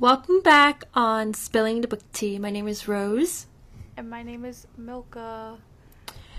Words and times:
Welcome 0.00 0.40
back 0.40 0.82
on 0.92 1.34
Spilling 1.34 1.80
the 1.80 1.86
Book 1.86 2.00
Tea. 2.12 2.36
My 2.40 2.50
name 2.50 2.66
is 2.66 2.88
Rose. 2.88 3.46
And 3.96 4.10
my 4.10 4.24
name 4.24 4.44
is 4.44 4.66
Milka. 4.76 5.56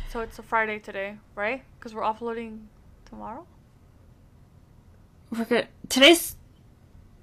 So 0.09 0.20
it's 0.20 0.38
a 0.38 0.43
Friday 0.43 0.78
today, 0.78 1.16
right? 1.36 1.63
Because 1.79 1.96
we're 1.96 2.04
uploading 2.04 2.68
tomorrow? 3.05 3.48
We're 5.31 5.45
good. 5.45 5.70
Today's 5.88 6.36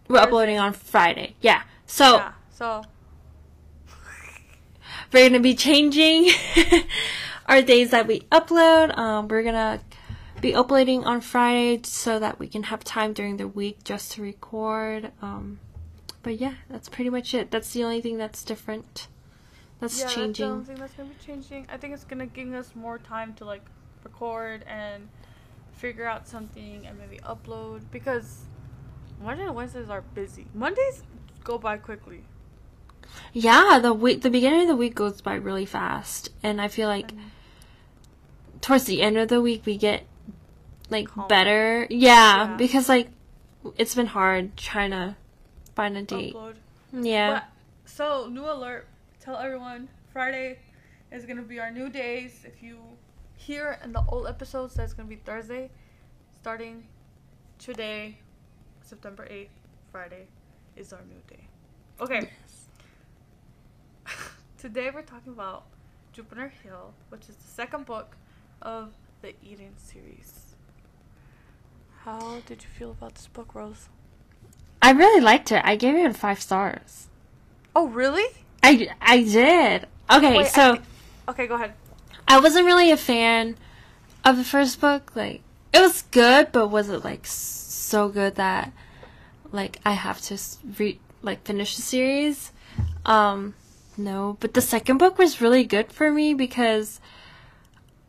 we're 0.09 0.21
uploading 0.21 0.59
on 0.59 0.73
Friday. 0.73 1.37
Yeah. 1.43 1.65
So 1.85 2.17
Yeah, 2.17 2.33
so 2.51 2.83
we're 5.13 5.29
gonna 5.29 5.39
be 5.39 5.55
changing 5.55 6.31
our 7.47 7.61
days 7.61 7.91
that 7.91 8.07
we 8.07 8.21
upload. 8.33 8.97
Um, 8.97 9.29
we're 9.29 9.43
gonna 9.43 9.81
be 10.41 10.55
uploading 10.55 11.05
on 11.05 11.21
Friday 11.21 11.83
so 11.85 12.19
that 12.19 12.39
we 12.39 12.49
can 12.49 12.65
have 12.65 12.83
time 12.85 13.13
during 13.13 13.37
the 13.37 13.47
week 13.47 13.85
just 13.85 14.13
to 14.13 14.23
record. 14.23 15.13
Um, 15.21 15.61
but 16.23 16.41
yeah, 16.41 16.55
that's 16.69 16.89
pretty 16.89 17.11
much 17.11 17.35
it. 17.35 17.51
That's 17.51 17.73
the 17.73 17.85
only 17.85 18.01
thing 18.01 18.17
that's 18.19 18.45
different. 18.45 19.09
That's 19.81 19.99
yeah, 20.01 20.07
changing. 20.07 20.25
that's 20.27 20.39
the 20.39 20.45
only 20.45 20.65
thing 20.65 20.77
that's 20.77 20.95
gonna 20.95 21.09
be 21.09 21.25
changing. 21.25 21.67
I 21.69 21.77
think 21.77 21.95
it's 21.95 22.05
gonna 22.05 22.27
give 22.27 22.53
us 22.55 22.75
more 22.75 22.99
time 22.99 23.35
to 23.35 23.45
like 23.45 23.65
record 24.05 24.65
and 24.67 25.09
figure 25.73 26.07
out 26.07 26.29
something 26.29 26.87
and 26.87 26.99
maybe 26.99 27.19
upload 27.25 27.83
because 27.91 28.43
Monday 29.21 29.45
and 29.45 29.55
Wednesdays 29.55 29.89
are 29.89 30.03
busy. 30.03 30.47
Mondays 30.55 31.03
go 31.45 31.59
by 31.59 31.77
quickly. 31.77 32.25
Yeah, 33.33 33.81
the 33.83 33.93
week, 33.93 34.23
the 34.23 34.31
beginning 34.31 34.63
of 34.63 34.69
the 34.69 34.77
week 34.77 34.95
goes 34.95 35.21
by 35.21 35.35
really 35.35 35.67
fast, 35.67 36.31
and 36.43 36.61
I 36.61 36.69
feel 36.69 36.89
like 36.89 37.13
And 37.13 37.21
towards 38.61 38.85
the 38.85 39.03
end 39.03 39.19
of 39.19 39.29
the 39.29 39.41
week 39.41 39.67
we 39.67 39.77
get 39.77 40.05
like 40.91 41.09
Calmer. 41.09 41.27
better. 41.29 41.87
Yeah, 41.91 42.51
Yeah. 42.51 42.57
because 42.57 42.89
like 42.89 43.09
it's 43.77 43.95
been 43.95 44.07
hard 44.07 44.57
trying 44.57 44.91
to 44.93 45.17
find 45.75 45.97
a 45.97 46.03
date. 46.03 46.35
upload. 46.35 46.55
Yeah. 46.93 47.33
But, 47.33 47.45
so 47.85 48.29
new 48.31 48.45
alert! 48.45 48.87
Tell 49.21 49.37
everyone 49.37 49.89
Friday 50.13 50.59
is 51.11 51.27
gonna 51.27 51.43
be 51.43 51.61
our 51.61 51.71
new 51.71 51.89
days. 51.89 52.45
If 52.45 52.63
you 52.63 52.79
hear 53.37 53.79
in 53.85 53.93
the 53.93 54.03
old 54.09 54.27
episodes, 54.27 54.75
that's 54.75 54.93
gonna 54.93 55.09
be 55.09 55.17
Thursday, 55.17 55.71
starting 56.41 56.85
today, 57.59 58.19
September 58.83 59.27
eighth. 59.31 59.51
Friday 59.91 60.27
is 60.77 60.93
our 60.93 61.03
new 61.03 61.21
day. 61.29 61.47
Okay. 62.01 62.31
Today 64.59 64.91
we're 64.93 65.03
talking 65.03 65.33
about 65.33 65.65
Juniper 66.13 66.53
Hill, 66.63 66.95
which 67.11 67.29
is 67.29 67.37
the 67.37 67.49
second 67.49 67.85
book 67.85 68.17
of 68.63 68.93
the 69.21 69.35
Eden 69.45 69.75
series. 69.77 70.55
How 72.05 72.41
did 72.47 72.63
you 72.63 72.69
feel 72.69 72.91
about 72.93 73.17
this 73.17 73.27
book, 73.27 73.55
Rose? 73.55 73.89
I 74.83 74.91
really 74.91 75.21
liked 75.21 75.53
it. 75.53 75.63
I 75.65 75.77
gave 75.77 75.95
it 75.95 76.17
five 76.17 76.41
stars. 76.43 77.07
Oh, 77.75 77.87
really? 77.89 78.27
I, 78.63 78.89
I 79.01 79.23
did. 79.23 79.87
Okay, 80.11 80.37
Wait, 80.37 80.47
I 80.47 80.49
so 80.49 80.75
thi- 80.77 80.83
okay, 81.29 81.47
go 81.47 81.55
ahead. 81.55 81.73
I 82.29 82.41
wasn't 82.41 82.67
really 82.67 82.91
a 82.91 82.97
fan 82.97 83.57
of 84.25 84.37
the 84.37 84.45
first 84.45 84.81
book. 84.81 85.13
Like, 85.15 85.43
it 85.73 85.81
was 85.81 86.03
good, 86.03 86.53
but 86.53 86.69
was 86.69 86.89
it 86.89 87.05
like 87.05 87.27
so 87.27 88.09
good 88.09 88.35
that 88.35 88.73
like 89.53 89.79
I 89.87 89.93
have 89.93 90.21
to 90.23 90.35
s- 90.35 90.59
re 90.79 90.99
like 91.23 91.45
finish 91.45 91.77
the 91.77 91.83
series? 91.83 92.53
Um, 93.07 93.55
no. 93.97 94.37
But 94.41 94.55
the 94.55 94.61
second 94.61 94.99
book 94.99 95.17
was 95.19 95.41
really 95.41 95.65
good 95.65 95.93
for 95.93 96.11
me 96.11 96.35
because 96.35 97.01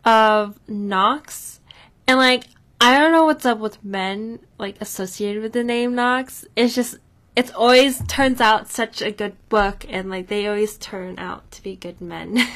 of 0.06 0.60
Knox, 0.68 1.60
and 2.08 2.18
like 2.18 2.46
I 2.84 3.00
don't 3.00 3.14
know 3.14 3.24
what's 3.24 3.46
up 3.46 3.60
with 3.60 3.82
men 3.82 4.40
like 4.60 4.76
associated 4.82 5.42
with 5.42 5.54
the 5.54 5.64
name 5.64 5.96
Knox. 5.96 6.44
It's 6.54 6.76
just 6.76 6.98
it's 7.34 7.50
always 7.52 8.06
turns 8.08 8.42
out 8.42 8.70
such 8.70 9.02
a 9.02 9.10
good 9.10 9.38
book, 9.48 9.86
and 9.88 10.10
like 10.10 10.28
they 10.28 10.48
always 10.48 10.78
turn 10.78 11.18
out 11.18 11.50
to 11.52 11.64
be 11.64 11.76
good 11.78 12.02
men. 12.02 12.40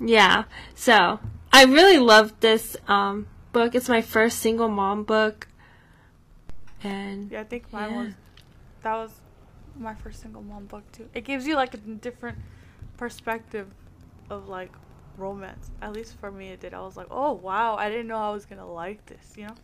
Yeah. 0.00 0.44
So 0.74 1.18
I 1.52 1.64
really 1.64 1.98
loved 1.98 2.40
this 2.40 2.76
um, 2.86 3.26
book. 3.52 3.74
It's 3.74 3.88
my 3.88 4.00
first 4.00 4.38
single 4.38 4.68
mom 4.68 5.02
book, 5.04 5.48
and 6.84 7.30
Yeah, 7.30 7.40
I 7.40 7.44
think 7.44 7.72
mine 7.72 7.90
Yeah. 7.90 8.02
was 8.04 8.14
that 8.82 8.94
was 8.94 9.10
my 9.76 9.94
first 9.94 10.22
single 10.22 10.42
mom 10.42 10.66
book 10.66 10.90
too. 10.92 11.08
It 11.14 11.24
gives 11.24 11.46
you 11.46 11.56
like 11.56 11.74
a 11.74 11.78
different 11.78 12.38
perspective 12.96 13.68
of 14.30 14.48
like 14.48 14.72
romance. 15.18 15.70
At 15.82 15.92
least 15.92 16.14
for 16.20 16.30
me 16.30 16.48
it 16.50 16.60
did. 16.60 16.74
I 16.74 16.80
was 16.80 16.96
like, 16.96 17.08
"Oh, 17.10 17.32
wow, 17.32 17.76
I 17.76 17.88
didn't 17.90 18.06
know 18.06 18.16
I 18.18 18.30
was 18.30 18.44
to 18.46 18.64
like 18.64 19.04
this," 19.06 19.34
you 19.36 19.46
know? 19.46 19.54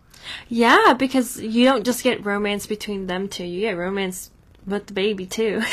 yeah, 0.48 0.94
because 0.98 1.40
you 1.40 1.64
don't 1.64 1.84
just 1.84 2.02
get 2.02 2.24
romance 2.24 2.66
between 2.66 3.06
them 3.06 3.28
two. 3.28 3.44
You 3.44 3.60
get 3.60 3.76
romance 3.76 4.30
with 4.66 4.86
the 4.86 4.92
baby 4.92 5.26
too. 5.26 5.62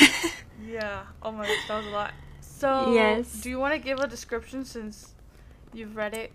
Yeah. 0.68 1.02
Oh 1.22 1.32
my 1.32 1.46
gosh, 1.46 1.68
that 1.68 1.76
was 1.78 1.86
a 1.86 1.90
lot. 1.90 2.14
So, 2.40 2.92
Yes. 2.94 3.42
do 3.42 3.50
you 3.50 3.58
want 3.58 3.74
to 3.74 3.78
give 3.78 3.98
a 3.98 4.06
description 4.06 4.64
since 4.64 5.12
you've 5.74 5.96
read 5.96 6.14
it? 6.14 6.32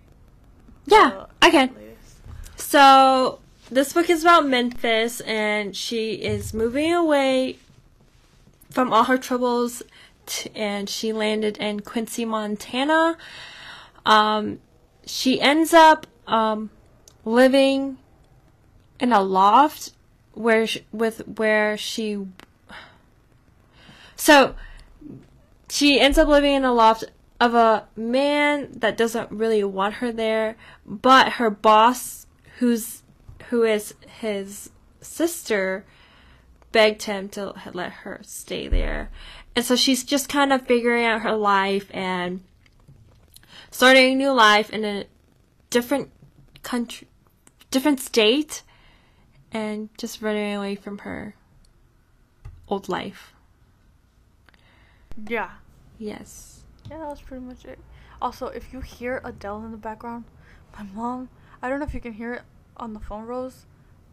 yeah, 0.86 1.26
I 1.42 1.50
can. 1.50 1.70
latest? 1.74 2.18
So 2.56 3.40
this 3.72 3.94
book 3.94 4.10
is 4.10 4.22
about 4.24 4.46
Memphis, 4.48 5.22
and 5.22 5.76
she 5.76 6.16
is 6.16 6.54
moving 6.54 6.94
away 6.94 7.58
from 8.70 8.94
all 8.94 9.06
her 9.06 9.18
troubles, 9.18 9.82
and 10.56 10.90
she 10.90 11.14
landed 11.14 11.58
in 11.58 11.82
Quincy, 11.82 12.26
Montana. 12.26 13.18
Um, 14.06 14.60
she 15.06 15.40
ends 15.42 15.74
up 15.74 16.08
um, 16.28 16.70
living 17.26 17.98
in 19.00 19.12
a 19.12 19.22
loft 19.22 19.94
where 20.34 20.68
sh- 20.68 20.80
with 20.92 21.28
where 21.28 21.78
she. 21.78 22.26
So 24.16 24.56
she 25.70 26.00
ends 26.00 26.18
up 26.18 26.28
living 26.28 26.54
in 26.54 26.64
a 26.64 26.74
loft 26.74 27.06
of 27.40 27.54
a 27.54 27.88
man 27.96 28.70
that 28.72 28.98
doesn't 28.98 29.32
really 29.32 29.64
want 29.64 29.96
her 29.96 30.12
there, 30.12 30.56
but 30.86 31.34
her 31.34 31.50
boss, 31.50 32.26
who's 32.60 33.04
who 33.50 33.64
is 33.64 33.94
his 34.20 34.70
sister, 35.02 35.86
begged 36.72 37.04
him 37.04 37.30
to 37.30 37.54
let 37.74 37.92
her 37.92 38.20
stay 38.24 38.68
there, 38.68 39.10
and 39.58 39.66
so 39.66 39.76
she's 39.76 40.04
just 40.04 40.30
kind 40.30 40.54
of 40.54 40.68
figuring 40.68 41.04
out 41.04 41.22
her 41.22 41.36
life 41.36 41.90
and 41.90 42.44
starting 43.72 44.14
a 44.14 44.16
new 44.16 44.32
life 44.32 44.70
in 44.70 44.86
a 44.86 45.06
different 45.72 46.12
country, 46.62 47.08
different 47.72 48.00
state, 48.00 48.62
and 49.52 49.90
just 49.98 50.22
running 50.22 50.54
away 50.54 50.76
from 50.76 51.00
her 51.00 51.34
old 52.68 52.88
life. 52.88 53.34
Yeah. 55.28 55.50
Yes. 55.98 56.64
Yeah, 56.88 57.00
that 57.00 57.08
was 57.08 57.22
pretty 57.22 57.44
much 57.44 57.66
it. 57.66 57.80
Also, 58.22 58.50
if 58.50 58.72
you 58.72 58.82
hear 58.82 59.22
Adele 59.24 59.66
in 59.66 59.72
the 59.72 59.78
background, 59.78 60.26
my 60.78 60.84
mom, 60.94 61.30
I 61.64 61.70
don't 61.70 61.80
know 61.80 61.86
if 61.88 61.96
you 61.96 62.00
can 62.00 62.14
hear 62.14 62.34
it 62.34 62.44
on 62.78 62.94
the 62.94 63.00
phone, 63.00 63.26
Rose, 63.26 63.66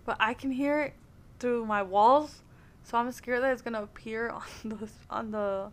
but 0.07 0.17
I 0.19 0.33
can 0.33 0.53
hear 0.53 0.81
it 0.81 0.95
through 1.39 1.67
my 1.67 1.83
walls. 1.83 2.41
So 2.85 2.99
I'm 2.99 3.11
scared 3.13 3.43
that 3.43 3.53
it's 3.53 3.63
gonna 3.63 3.83
appear 3.83 4.29
on 4.31 4.43
the 4.65 4.89
on 5.11 5.31
the 5.31 5.73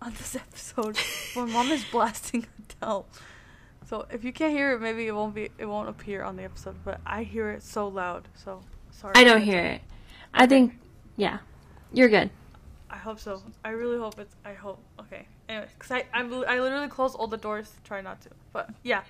on 0.00 0.12
this 0.12 0.36
episode. 0.36 0.98
my 1.36 1.44
mom 1.44 1.70
is 1.70 1.84
blasting 1.84 2.46
Adele. 2.80 3.06
So 3.86 4.06
if 4.10 4.24
you 4.24 4.32
can't 4.32 4.52
hear 4.52 4.72
it, 4.72 4.80
maybe 4.80 5.06
it 5.06 5.14
won't 5.14 5.34
be 5.34 5.50
it 5.58 5.66
won't 5.66 5.88
appear 5.88 6.22
on 6.22 6.36
the 6.36 6.44
episode. 6.44 6.76
But 6.84 7.00
I 7.06 7.22
hear 7.22 7.50
it 7.50 7.62
so 7.62 7.88
loud. 7.88 8.28
So 8.34 8.60
sorry. 8.90 9.14
I 9.16 9.24
don't 9.24 9.42
hear 9.42 9.60
it. 9.64 9.82
I 10.34 10.46
think, 10.46 10.78
yeah, 11.16 11.38
you're 11.92 12.08
good. 12.08 12.30
I 12.90 12.96
hope 12.96 13.18
so. 13.18 13.42
I 13.64 13.70
really 13.70 13.98
hope 13.98 14.18
it's. 14.18 14.34
I 14.44 14.54
hope. 14.54 14.78
Okay. 15.00 15.26
Anyway, 15.48 15.68
cause 15.78 15.90
I 15.90 16.04
I'm, 16.12 16.32
I 16.46 16.60
literally 16.60 16.88
close 16.88 17.14
all 17.14 17.26
the 17.26 17.36
doors 17.36 17.70
to 17.70 17.80
try 17.82 18.00
not 18.00 18.20
to. 18.22 18.30
But 18.52 18.70
yeah. 18.82 19.02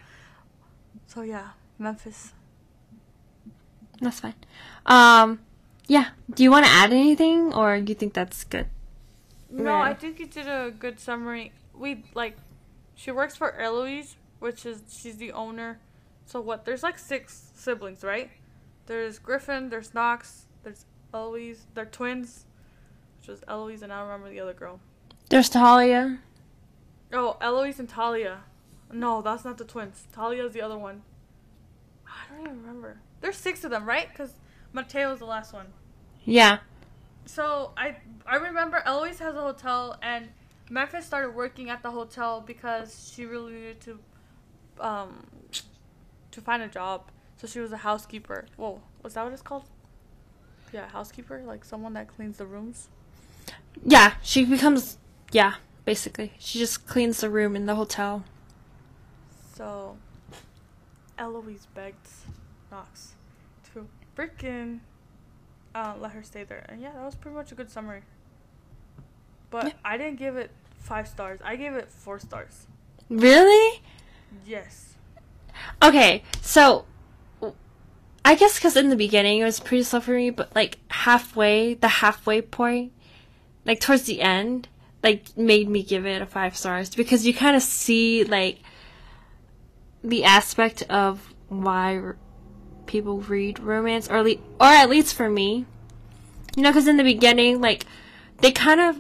So 1.07 1.23
yeah, 1.23 1.51
Memphis. 1.79 2.33
That's 4.01 4.21
fine. 4.21 4.35
Um, 4.87 5.41
yeah. 5.89 6.11
Do 6.33 6.45
you 6.45 6.51
want 6.53 6.67
to 6.67 6.71
add 6.71 6.93
anything, 6.93 7.53
or 7.53 7.75
you 7.75 7.95
think 7.95 8.15
that's 8.15 8.45
good? 8.45 8.67
No, 9.51 9.75
I 9.75 9.95
think 9.95 10.21
you 10.21 10.27
did 10.27 10.47
a 10.47 10.71
good 10.71 11.01
summary. 11.01 11.53
We 11.75 12.05
like, 12.15 12.37
she 12.95 13.11
works 13.11 13.35
for 13.35 13.59
Eloise, 13.59 14.17
which 14.39 14.65
is 14.65 14.83
she's 14.89 15.17
the 15.17 15.33
owner. 15.33 15.81
So 16.27 16.41
what? 16.41 16.65
There's 16.65 16.83
like 16.83 16.99
six 16.99 17.51
siblings, 17.55 18.05
right? 18.05 18.31
There's 18.87 19.19
Griffin. 19.19 19.71
There's 19.71 19.95
Knox. 19.95 20.45
There's 20.63 20.85
Eloise. 21.13 21.67
They're 21.75 21.87
twins, 21.87 22.45
which 23.19 23.29
was 23.29 23.43
Eloise, 23.49 23.83
and 23.83 23.93
I 23.93 23.99
don't 23.99 24.09
remember 24.09 24.31
the 24.31 24.41
other 24.41 24.53
girl. 24.53 24.81
There's 25.31 25.49
Talia. 25.49 26.19
Oh, 27.13 27.37
Eloise 27.41 27.79
and 27.79 27.89
Talia. 27.89 28.41
No, 28.93 29.23
that's 29.23 29.45
not 29.45 29.59
the 29.59 29.65
twins. 29.65 30.05
Talia's 30.13 30.53
the 30.53 30.63
other 30.63 30.79
one. 30.79 31.03
I 32.07 32.35
don't 32.35 32.47
even 32.47 32.61
remember. 32.63 33.01
There's 33.21 33.37
six 33.37 33.65
of 33.65 33.71
them, 33.71 33.87
right? 33.87 34.09
Because 34.09 34.33
Mateo's 34.73 35.19
the 35.19 35.25
last 35.25 35.53
one. 35.53 35.67
Yeah. 36.25 36.59
So 37.27 37.73
I 37.77 37.97
I 38.27 38.37
remember 38.37 38.83
Eloise 38.85 39.19
has 39.19 39.35
a 39.35 39.41
hotel, 39.41 39.99
and 40.03 40.29
Memphis 40.71 41.07
started 41.07 41.35
working 41.35 41.71
at 41.71 41.83
the 41.83 41.91
hotel 41.91 42.41
because 42.41 43.13
she 43.15 43.25
really 43.25 43.53
needed 43.53 43.81
to 43.83 43.99
um 44.81 45.27
to 46.31 46.41
find 46.41 46.63
a 46.63 46.69
job. 46.69 47.11
So 47.37 47.47
she 47.47 47.61
was 47.61 47.73
a 47.73 47.79
housekeeper. 47.79 48.47
Whoa, 48.57 48.81
was 49.03 49.15
that 49.15 49.25
what 49.25 49.33
it's 49.33 49.43
called? 49.43 49.65
Yeah, 50.73 50.89
housekeeper, 50.89 51.43
like 51.47 51.65
someone 51.65 51.95
that 51.95 52.09
cleans 52.09 52.39
the 52.39 52.47
rooms. 52.47 52.89
Yeah, 53.85 54.15
she 54.23 54.45
becomes 54.45 54.99
yeah, 55.33 55.55
basically. 55.85 56.33
She 56.39 56.59
just 56.59 56.87
cleans 56.87 57.21
the 57.21 57.31
room 57.31 57.57
in 57.57 57.67
the 57.67 57.75
hotel. 57.75 58.25
So, 59.55 59.97
Eloise 61.19 61.67
begged 61.75 62.07
Knox 62.71 63.15
freaking 64.19 64.81
uh, 65.75 65.95
let 65.99 66.13
her 66.13 66.23
stay 66.23 66.45
there. 66.45 66.67
And 66.69 66.81
yeah, 66.81 66.93
that 66.93 67.05
was 67.05 67.15
pretty 67.15 67.37
much 67.37 67.53
a 67.53 67.55
good 67.55 67.71
summary. 67.71 68.03
But 69.51 69.67
Yeah. 69.67 69.73
I 69.85 69.97
didn't 69.97 70.19
give 70.19 70.37
it 70.37 70.51
five 70.79 71.07
stars. 71.09 71.41
I 71.45 71.57
gave 71.57 71.75
it 71.75 71.91
four 71.91 72.19
stars. 72.19 72.67
Really? 73.09 73.81
Yes. 74.45 74.95
Okay, 75.83 76.23
so 76.43 76.85
I 78.25 78.35
guess 78.35 78.59
because 78.59 78.77
in 78.77 78.91
the 78.91 78.97
beginning 78.97 79.41
it 79.41 79.45
was 79.45 79.61
pretty 79.61 79.83
slow 79.85 80.01
for 80.01 80.13
me, 80.13 80.31
but 80.31 80.55
like 80.55 80.79
halfway, 80.89 81.75
the 81.75 81.89
halfway 81.89 82.43
point, 82.43 82.93
like 83.65 83.81
towards 83.81 84.03
the 84.03 84.21
end, 84.21 84.69
like 85.03 85.37
made 85.37 85.69
me 85.69 85.83
give 85.83 86.05
it 86.05 86.21
a 86.21 86.27
five 86.27 86.57
stars 86.57 86.95
because 86.95 87.27
you 87.27 87.33
kind 87.33 87.57
of 87.57 87.63
see 87.63 88.25
like 88.25 88.59
the 90.03 90.25
aspect 90.25 90.83
of 90.91 91.35
why 91.49 92.13
people 92.89 93.21
read 93.21 93.61
romance, 93.61 94.09
or 94.09 94.23
le- 94.23 94.43
or 94.61 94.67
at 94.67 94.91
least 94.91 95.15
for 95.15 95.31
me, 95.31 95.65
you 96.57 96.63
know, 96.63 96.71
because 96.71 96.89
in 96.89 96.97
the 96.97 97.05
beginning, 97.05 97.61
like 97.61 97.87
they 98.41 98.51
kind 98.51 98.81
of 98.81 98.97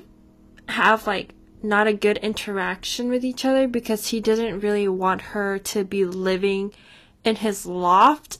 have 0.68 1.06
like 1.06 1.34
not 1.62 1.88
a 1.88 1.92
good 1.92 2.18
interaction 2.18 3.08
with 3.08 3.24
each 3.24 3.44
other 3.44 3.66
because 3.66 4.08
he 4.08 4.20
didn't 4.20 4.60
really 4.60 4.86
want 4.86 5.20
her 5.32 5.58
to 5.58 5.82
be 5.82 6.04
living 6.04 6.72
in 7.24 7.36
his 7.36 7.66
loft. 7.66 8.38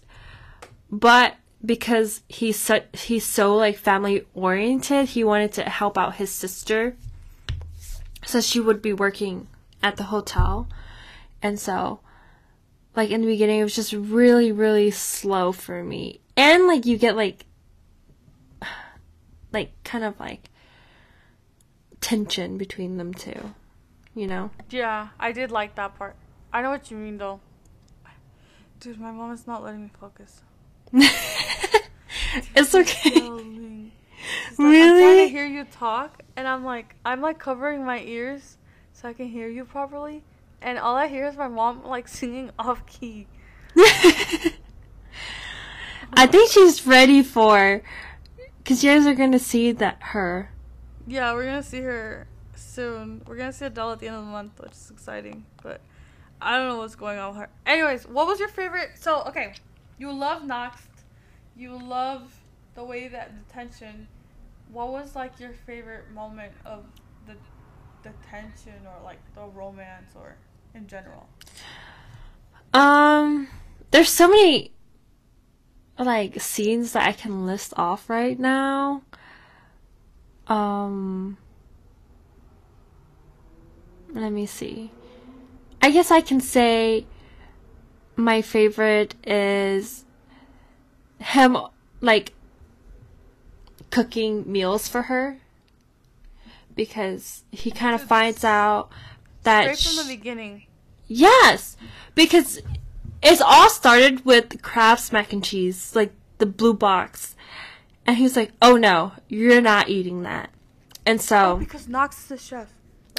But 0.91 1.35
because 1.65 2.23
he's 2.29 2.59
so 2.59 2.81
he's 2.93 3.27
so 3.27 3.57
like 3.57 3.77
family 3.77 4.25
oriented 4.33 5.09
he 5.09 5.25
wanted 5.25 5.53
to 5.53 5.65
help 5.65 5.99
out 5.99 6.15
his 6.17 6.31
sister. 6.31 6.97
So 8.25 8.41
she 8.41 8.61
would 8.61 8.81
be 8.81 8.93
working 8.93 9.49
at 9.83 9.97
the 9.97 10.05
hotel. 10.05 10.69
And 11.43 11.59
so 11.59 12.01
like 12.99 13.11
in 13.11 13.21
the 13.21 13.27
beginning 13.27 13.61
it 13.61 13.63
was 13.63 13.77
just 13.77 13.93
really 13.93 14.51
really 14.51 14.91
slow 14.91 15.53
for 15.53 15.85
me 15.85 16.21
and 16.37 16.67
like 16.67 16.85
you 16.85 16.99
get 16.99 17.15
like 17.15 17.47
like 19.53 19.71
kind 19.85 20.03
of 20.03 20.19
like 20.19 20.51
tension 22.01 22.59
between 22.59 22.97
them 22.97 23.15
two 23.15 23.55
you 24.15 24.27
know 24.27 24.51
Yeah, 24.69 25.09
I 25.21 25.31
did 25.31 25.53
like 25.53 25.77
that 25.77 25.97
part. 25.97 26.17
I 26.53 26.61
know 26.61 26.71
what 26.71 26.91
you 26.91 26.97
mean 26.97 27.19
though. 27.19 27.41
Dude, 28.81 28.99
my 28.99 29.13
mom 29.13 29.33
is 29.33 29.47
not 29.47 29.63
letting 29.63 29.83
me 29.85 29.91
focus. 30.01 30.41
it's 30.93 32.75
okay 32.75 33.21
like, 34.59 34.83
I'm 34.83 34.99
trying 34.99 35.27
to 35.27 35.29
hear 35.29 35.47
you 35.47 35.65
talk, 35.65 36.23
and 36.37 36.49
I'm 36.49 36.65
like, 36.65 36.97
I'm 37.05 37.21
like 37.21 37.39
covering 37.39 37.85
my 37.85 38.01
ears 38.01 38.57
so 38.93 39.09
I 39.09 39.13
can 39.13 39.29
hear 39.29 39.49
you 39.49 39.65
properly, 39.65 40.25
and 40.63 40.79
all 40.79 40.97
I 40.97 41.09
hear 41.09 41.27
is 41.27 41.37
my 41.37 41.49
mom 41.49 41.85
like 41.85 42.09
singing 42.09 42.51
off 42.59 42.85
key. 42.87 43.27
I 46.13 46.27
think 46.27 46.51
she's 46.51 46.87
ready 46.87 47.23
for, 47.23 47.83
because 48.59 48.83
you 48.83 48.91
guys 48.91 49.07
are 49.07 49.15
gonna 49.15 49.39
see 49.39 49.73
that 49.73 49.99
her. 50.01 50.51
Yeah, 51.07 51.33
we're 51.33 51.45
gonna 51.45 51.63
see 51.63 51.81
her 51.81 52.27
soon. 52.55 53.23
We're 53.27 53.37
gonna 53.37 53.53
see 53.53 53.67
Adele 53.67 53.93
at 53.93 54.01
the 54.01 54.09
end 54.09 54.17
of 54.17 54.25
the 54.25 54.31
month, 54.31 54.61
which 54.61 54.73
is 54.73 54.91
exciting. 54.91 55.45
But 55.63 55.81
I 56.41 56.57
don't 56.57 56.69
know 56.69 56.79
what's 56.79 56.97
going 56.97 57.19
on 57.19 57.31
with 57.31 57.39
her. 57.39 57.49
Anyways, 57.67 58.07
what 58.07 58.27
was 58.27 58.41
your 58.41 58.49
favorite? 58.49 58.91
So 58.97 59.23
okay, 59.25 59.55
you 59.99 60.13
love 60.13 60.45
Knox, 60.45 60.83
you 61.57 61.79
love 61.79 62.41
the 62.75 62.85
way 62.85 63.09
that 63.09 63.33
the 63.37 63.53
tension. 63.53 64.09
What 64.71 64.91
was 64.91 65.17
like 65.17 65.41
your 65.41 65.53
favorite 65.67 66.11
moment 66.13 66.53
of 66.65 66.85
the 67.27 67.35
the 68.03 68.11
tension 68.29 68.87
or 68.87 69.03
like 69.03 69.19
the 69.35 69.45
romance 69.47 70.13
or 70.15 70.37
in 70.79 70.87
general? 70.87 71.29
Um, 72.73 73.49
there's 73.91 74.09
so 74.09 74.29
many 74.29 74.73
like 75.99 76.41
scenes 76.41 76.93
that 76.93 77.07
I 77.07 77.13
can 77.13 77.45
list 77.45 77.75
off 77.77 78.09
right 78.09 78.39
now. 78.39 79.03
Um, 80.47 81.37
let 84.15 84.31
me 84.31 84.47
see. 84.47 84.91
I 85.83 85.91
guess 85.91 86.11
I 86.11 86.21
can 86.21 86.41
say 86.41 87.07
my 88.17 88.41
favorite 88.43 89.15
is 89.27 90.05
him 91.19 91.57
like 92.01 92.33
cooking 93.91 94.51
meals 94.51 94.87
for 94.89 95.03
her 95.03 95.39
because 96.75 97.45
he 97.51 97.71
kind 97.71 97.95
of 97.95 98.03
finds 98.03 98.45
out 98.45 98.91
that 99.43 99.67
Right 99.67 99.79
from 99.79 99.97
the 99.97 100.17
beginning. 100.17 100.68
Yes, 101.09 101.77
because 102.15 102.61
it's 103.23 103.41
all 103.41 103.69
started 103.71 104.25
with 104.25 104.61
Kraft's 104.63 105.11
mac 105.13 105.33
and 105.33 105.43
cheese, 105.43 105.97
like 105.97 106.13
the 106.39 106.47
blue 106.47 106.75
box, 106.75 107.35
and 108.07 108.17
he's 108.19 108.37
like, 108.37 108.53
"Oh 108.63 108.77
no, 108.77 109.13
you're 109.29 109.61
not 109.61 109.89
eating 109.89 110.23
that." 110.23 110.51
And 111.07 111.19
Oh, 111.19 111.23
so, 111.23 111.57
because 111.57 111.89
Knox 111.89 112.25
is 112.27 112.31
a 112.33 112.39
chef, 112.39 112.69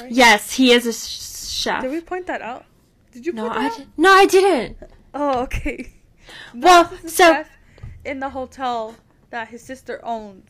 right? 0.00 0.10
yes, 0.12 0.52
he 0.52 0.70
is 0.72 0.86
a 0.86 0.92
sh- 0.92 1.48
chef. 1.48 1.82
Did 1.82 1.90
we 1.90 2.00
point 2.00 2.26
that 2.28 2.40
out? 2.40 2.64
Did 3.12 3.26
you 3.26 3.32
no, 3.32 3.48
point 3.48 3.58
I 3.60 3.66
out? 3.66 3.76
di- 3.78 3.86
no, 3.96 4.12
I 4.12 4.26
didn't. 4.26 4.78
Oh, 5.12 5.40
okay. 5.42 5.92
Well, 6.54 6.84
Knox 6.84 7.02
is 7.04 7.14
so- 7.16 7.44
in 8.04 8.20
the 8.20 8.30
hotel 8.30 8.94
that 9.30 9.48
his 9.48 9.60
sister 9.64 9.98
owns. 10.04 10.48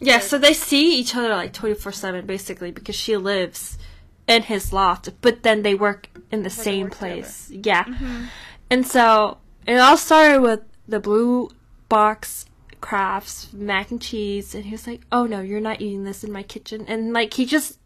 Yeah, 0.00 0.18
so 0.18 0.36
they 0.36 0.52
see 0.52 0.98
each 0.98 1.14
other 1.16 1.30
like 1.30 1.54
twenty 1.54 1.74
four 1.74 1.92
seven, 1.92 2.26
basically, 2.26 2.70
because 2.70 2.94
she 2.94 3.16
lives 3.16 3.78
in 4.26 4.42
his 4.42 4.72
loft, 4.72 5.10
but 5.20 5.42
then 5.42 5.62
they 5.62 5.74
work 5.74 6.08
in 6.30 6.42
the 6.42 6.50
same 6.50 6.84
work 6.84 6.94
together. 6.94 7.14
place. 7.14 7.50
Yeah. 7.50 7.84
Mm-hmm. 7.84 8.24
And 8.70 8.86
so 8.86 9.38
it 9.66 9.76
all 9.76 9.96
started 9.96 10.40
with 10.40 10.60
the 10.88 11.00
blue 11.00 11.50
box 11.88 12.46
Kraft's 12.80 13.50
mac 13.52 13.90
and 13.90 14.00
cheese, 14.00 14.54
and 14.54 14.64
he 14.64 14.72
was 14.72 14.86
like, 14.86 15.02
"Oh 15.10 15.24
no, 15.24 15.40
you're 15.40 15.58
not 15.58 15.80
eating 15.80 16.04
this 16.04 16.22
in 16.22 16.30
my 16.30 16.42
kitchen." 16.42 16.84
And 16.86 17.14
like 17.14 17.32
he 17.32 17.46
just 17.46 17.78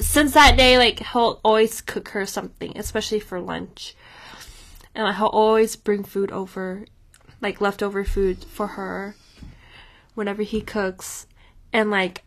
since 0.00 0.32
that 0.34 0.56
day, 0.56 0.78
like 0.78 1.00
he'll 1.00 1.40
always 1.44 1.80
cook 1.80 2.10
her 2.10 2.24
something, 2.24 2.72
especially 2.76 3.18
for 3.18 3.40
lunch, 3.40 3.96
and 4.94 5.04
like, 5.04 5.16
he'll 5.16 5.26
always 5.26 5.74
bring 5.74 6.04
food 6.04 6.30
over, 6.30 6.84
like 7.40 7.60
leftover 7.60 8.04
food 8.04 8.44
for 8.44 8.68
her 8.68 9.16
whenever 10.14 10.42
he 10.42 10.60
cooks, 10.60 11.26
and 11.72 11.90
like 11.90 12.22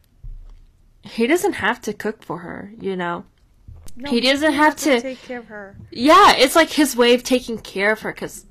he 1.04 1.28
doesn't 1.28 1.54
have 1.54 1.80
to 1.82 1.94
cook 1.94 2.24
for 2.24 2.40
her, 2.40 2.74
you 2.78 2.98
know. 2.98 3.24
No, 3.96 4.10
He 4.10 4.22
doesn't 4.22 4.54
have 4.54 4.74
has 4.74 4.84
to- 4.84 5.02
take 5.02 5.22
care 5.22 5.40
of 5.40 5.48
her. 5.48 5.76
Yeah, 5.92 6.34
it's 6.38 6.56
like 6.56 6.70
his 6.72 6.96
way 6.96 7.14
of 7.14 7.24
taking 7.24 7.58
care 7.58 7.92
of 7.92 8.02
her 8.02 8.14
because, 8.14 8.46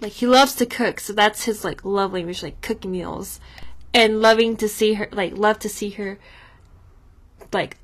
like, 0.00 0.12
he 0.12 0.26
loves 0.26 0.54
to 0.56 0.66
cook, 0.66 1.00
so 1.00 1.12
that's 1.12 1.44
his 1.44 1.64
like 1.64 1.84
love 1.84 2.12
language, 2.12 2.42
like 2.42 2.60
cooking 2.60 2.92
meals, 2.92 3.40
and 3.94 4.20
loving 4.20 4.56
to 4.58 4.68
see 4.68 4.94
her, 4.94 5.08
like, 5.12 5.36
love 5.36 5.58
to 5.60 5.68
see 5.68 5.90
her, 5.90 6.18
like, 7.52 7.78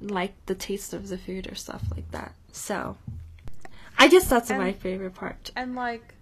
like 0.00 0.34
the 0.46 0.54
taste 0.54 0.94
of 0.94 1.08
the 1.08 1.18
food 1.18 1.50
or 1.50 1.54
stuff 1.54 1.82
like 1.94 2.10
that. 2.12 2.34
So, 2.52 2.96
I 3.98 4.08
guess 4.08 4.28
that's 4.28 4.50
And- 4.50 4.58
my 4.60 4.72
favorite 4.72 5.14
part. 5.14 5.50
And 5.56 5.74
like, 5.74 6.14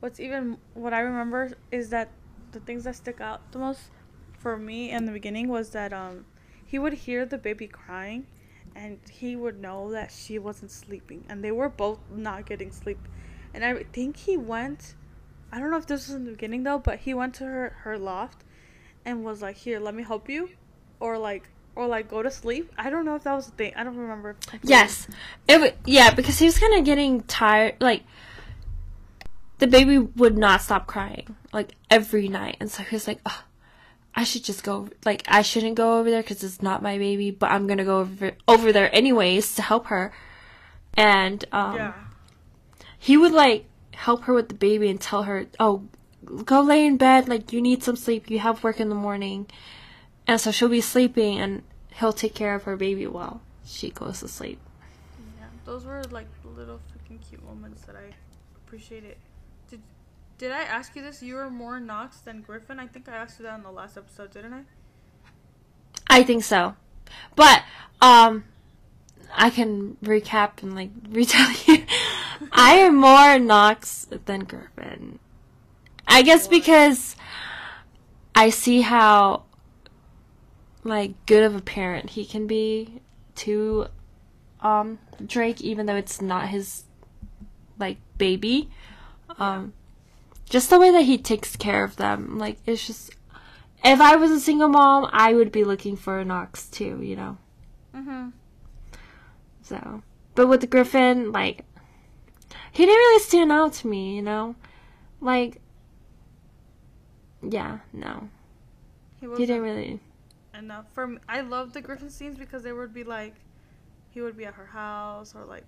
what's 0.00 0.20
even 0.20 0.58
what 0.74 0.92
I 0.92 1.00
remember 1.00 1.52
is 1.70 1.90
that 1.90 2.10
the 2.52 2.60
things 2.60 2.84
that 2.84 2.96
stick 2.96 3.20
out 3.20 3.52
the 3.52 3.58
most 3.58 3.80
for 4.38 4.56
me 4.58 4.90
in 4.90 5.06
the 5.06 5.12
beginning 5.12 5.48
was 5.48 5.70
that 5.70 5.92
um 5.92 6.26
he 6.66 6.78
would 6.78 6.92
hear 6.92 7.24
the 7.24 7.38
baby 7.38 7.66
crying, 7.68 8.26
and 8.74 8.98
he 9.10 9.36
would 9.36 9.60
know 9.60 9.90
that 9.92 10.10
she 10.12 10.38
wasn't 10.38 10.70
sleeping, 10.70 11.24
and 11.28 11.42
they 11.42 11.52
were 11.52 11.68
both 11.68 11.98
not 12.10 12.46
getting 12.46 12.70
sleep, 12.70 12.98
and 13.54 13.64
I 13.64 13.84
think 13.92 14.16
he 14.16 14.36
went. 14.36 14.94
I 15.50 15.58
don't 15.58 15.70
know 15.70 15.76
if 15.76 15.86
this 15.86 16.08
was 16.08 16.16
in 16.16 16.24
the 16.24 16.30
beginning 16.32 16.62
though, 16.62 16.78
but 16.78 17.00
he 17.00 17.14
went 17.14 17.34
to 17.34 17.44
her 17.44 17.76
her 17.82 17.98
loft, 17.98 18.44
and 19.04 19.24
was 19.24 19.42
like, 19.42 19.56
"Here, 19.56 19.78
let 19.80 19.94
me 19.94 20.02
help 20.02 20.28
you," 20.28 20.50
or 21.00 21.18
like. 21.18 21.48
Or 21.74 21.86
like 21.86 22.10
go 22.10 22.22
to 22.22 22.30
sleep. 22.30 22.70
I 22.76 22.90
don't 22.90 23.06
know 23.06 23.14
if 23.14 23.22
that 23.22 23.32
was 23.32 23.46
the 23.46 23.52
thing. 23.52 23.72
I 23.74 23.82
don't 23.82 23.96
remember. 23.96 24.36
Yes, 24.62 25.08
it 25.48 25.54
w- 25.54 25.72
yeah 25.86 26.12
because 26.12 26.38
he 26.38 26.44
was 26.44 26.58
kind 26.58 26.78
of 26.78 26.84
getting 26.84 27.22
tired. 27.22 27.76
Like 27.80 28.02
the 29.56 29.66
baby 29.66 29.96
would 29.96 30.36
not 30.36 30.60
stop 30.60 30.86
crying 30.86 31.34
like 31.50 31.72
every 31.90 32.28
night, 32.28 32.58
and 32.60 32.70
so 32.70 32.82
he 32.82 32.94
was 32.94 33.08
like, 33.08 33.20
oh, 33.24 33.44
"I 34.14 34.24
should 34.24 34.44
just 34.44 34.62
go. 34.62 34.88
Like 35.04 35.24
I 35.28 35.42
shouldn't 35.42 35.76
go 35.76 35.98
over 35.98 36.10
there 36.10 36.22
because 36.22 36.42
it's 36.44 36.62
not 36.62 36.82
my 36.82 36.98
baby, 36.98 37.30
but 37.30 37.50
I'm 37.50 37.66
gonna 37.66 37.84
go 37.84 38.00
over 38.00 38.32
over 38.46 38.72
there 38.72 38.94
anyways 38.94 39.54
to 39.56 39.62
help 39.62 39.86
her." 39.86 40.12
And 40.94 41.44
um, 41.52 41.76
Yeah. 41.76 41.92
he 42.98 43.16
would 43.16 43.32
like 43.32 43.66
help 43.94 44.24
her 44.24 44.34
with 44.34 44.48
the 44.48 44.54
baby 44.54 44.88
and 44.90 45.00
tell 45.00 45.22
her, 45.24 45.46
"Oh, 45.58 45.84
go 46.44 46.60
lay 46.60 46.84
in 46.86 46.96
bed. 46.96 47.28
Like 47.28 47.52
you 47.52 47.60
need 47.62 47.82
some 47.82 47.96
sleep. 47.96 48.30
You 48.30 48.38
have 48.40 48.62
work 48.62 48.80
in 48.80 48.88
the 48.88 48.94
morning." 48.94 49.46
And 50.26 50.40
so 50.40 50.50
she'll 50.52 50.68
be 50.68 50.80
sleeping, 50.80 51.38
and 51.38 51.62
he'll 51.94 52.12
take 52.12 52.34
care 52.34 52.54
of 52.54 52.62
her 52.64 52.76
baby 52.76 53.06
while 53.06 53.40
she 53.66 53.90
goes 53.90 54.20
to 54.20 54.28
sleep. 54.28 54.60
Yeah, 55.38 55.46
those 55.64 55.84
were 55.84 56.02
like 56.10 56.28
little 56.56 56.78
freaking 56.90 57.18
cute 57.28 57.42
moments 57.44 57.82
that 57.86 57.96
I 57.96 58.14
appreciated. 58.56 59.16
Did 60.42 60.50
I 60.50 60.62
ask 60.62 60.96
you 60.96 61.02
this? 61.02 61.22
You 61.22 61.36
were 61.36 61.48
more 61.48 61.78
Knox 61.78 62.16
than 62.16 62.40
Griffin. 62.40 62.80
I 62.80 62.88
think 62.88 63.08
I 63.08 63.12
asked 63.12 63.38
you 63.38 63.44
that 63.44 63.54
in 63.58 63.62
the 63.62 63.70
last 63.70 63.96
episode, 63.96 64.32
didn't 64.32 64.52
I? 64.52 64.62
I 66.10 66.24
think 66.24 66.42
so. 66.42 66.74
But 67.36 67.62
um 68.00 68.42
I 69.32 69.50
can 69.50 69.98
recap 70.02 70.60
and 70.60 70.74
like 70.74 70.90
retell 71.10 71.48
you. 71.66 71.84
I 72.50 72.72
am 72.74 72.96
more 72.96 73.38
Knox 73.38 74.08
than 74.24 74.40
Griffin. 74.40 75.20
I 76.08 76.22
guess 76.22 76.48
because 76.48 77.14
I 78.34 78.50
see 78.50 78.80
how 78.80 79.44
like 80.82 81.12
good 81.26 81.44
of 81.44 81.54
a 81.54 81.62
parent 81.62 82.10
he 82.10 82.24
can 82.24 82.48
be 82.48 83.00
to 83.36 83.86
um 84.60 84.98
Drake 85.24 85.60
even 85.60 85.86
though 85.86 85.94
it's 85.94 86.20
not 86.20 86.48
his 86.48 86.82
like 87.78 87.98
baby. 88.18 88.70
Um 89.38 89.74
just 90.52 90.70
the 90.70 90.78
way 90.78 90.90
that 90.90 91.02
he 91.02 91.16
takes 91.16 91.56
care 91.56 91.82
of 91.82 91.96
them 91.96 92.38
like 92.38 92.58
it's 92.66 92.86
just 92.86 93.10
if 93.84 94.00
I 94.00 94.16
was 94.16 94.30
a 94.30 94.40
single 94.40 94.68
mom, 94.68 95.08
I 95.12 95.34
would 95.34 95.50
be 95.50 95.64
looking 95.64 95.96
for 95.96 96.18
a 96.20 96.24
Knox 96.24 96.68
too, 96.68 97.02
you 97.02 97.16
know. 97.16 97.38
Mm-hmm. 97.94 98.28
So, 99.62 100.02
but 100.34 100.46
with 100.48 100.68
Griffin, 100.70 101.32
like, 101.32 101.64
he 102.70 102.84
didn't 102.86 102.96
really 102.96 103.20
stand 103.22 103.52
out 103.52 103.72
to 103.74 103.88
me, 103.88 104.16
you 104.16 104.22
know. 104.22 104.54
Like, 105.20 105.60
yeah, 107.42 107.80
no, 107.92 108.28
He 109.20 109.26
he 109.36 109.46
didn't 109.46 109.62
really. 109.62 110.00
enough 110.54 110.86
for 110.92 111.06
me. 111.08 111.18
I 111.28 111.40
love 111.40 111.72
the 111.72 111.80
Griffin 111.80 112.10
scenes 112.10 112.38
because 112.38 112.62
they 112.62 112.72
would 112.72 112.94
be 112.94 113.04
like, 113.04 113.34
he 114.10 114.20
would 114.20 114.36
be 114.36 114.44
at 114.46 114.54
her 114.54 114.66
house 114.66 115.34
or 115.34 115.44
like? 115.44 115.64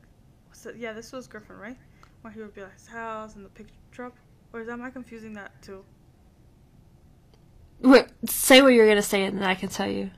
Yeah, 0.77 0.93
this 0.93 1.13
was 1.13 1.27
Griffin, 1.27 1.57
right? 1.57 1.77
Where 2.23 2.33
he 2.33 2.41
would 2.41 2.55
be 2.55 2.63
at 2.63 2.73
his 2.73 2.87
house 2.87 3.35
and 3.35 3.45
the 3.45 3.49
picture 3.51 3.75
truck. 3.91 4.15
Or 4.55 4.61
is 4.61 4.69
am 4.69 4.83
I 4.83 4.91
confusing 4.91 5.33
that 5.33 5.51
too? 5.63 5.85
Wait, 7.81 8.07
say 8.25 8.63
what 8.63 8.69
you're 8.69 8.87
gonna 8.87 9.03
say, 9.03 9.25
and 9.25 9.37
then 9.37 9.45
I 9.45 9.57
can 9.57 9.69
tell 9.69 9.91
you. 9.91 10.13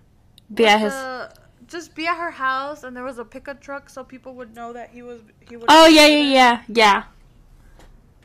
Be 0.53 0.67
at 0.67 0.79
his. 0.79 0.93
The- 0.93 1.33
just 1.67 1.97
be 1.97 2.07
at 2.07 2.17
her 2.17 2.31
house 2.31 2.85
and 2.85 2.97
there 2.97 3.03
was 3.03 3.19
a 3.19 3.25
pickup 3.25 3.61
truck 3.61 3.91
so 3.91 4.05
people 4.05 4.35
would 4.35 4.55
know 4.55 4.73
that 4.73 4.91
he 4.91 5.03
was 5.03 5.23
he 5.49 5.57
was. 5.57 5.65
Oh 5.69 5.87
yeah, 5.89 6.07
yeah, 6.07 6.23
yeah, 6.33 6.63
yeah. 6.69 7.03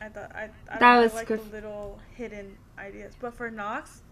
I 0.00 0.08
thought 0.08 0.30
I, 0.34 0.50
I, 0.70 0.78
That 0.78 0.82
I 0.82 1.00
was 1.00 1.14
like 1.14 1.26
good. 1.28 1.40
the 1.46 1.50
little 1.50 1.98
hidden 2.14 2.56
ideas. 2.78 3.14
But 3.18 3.34
for 3.34 3.50
Knox, 3.50 4.02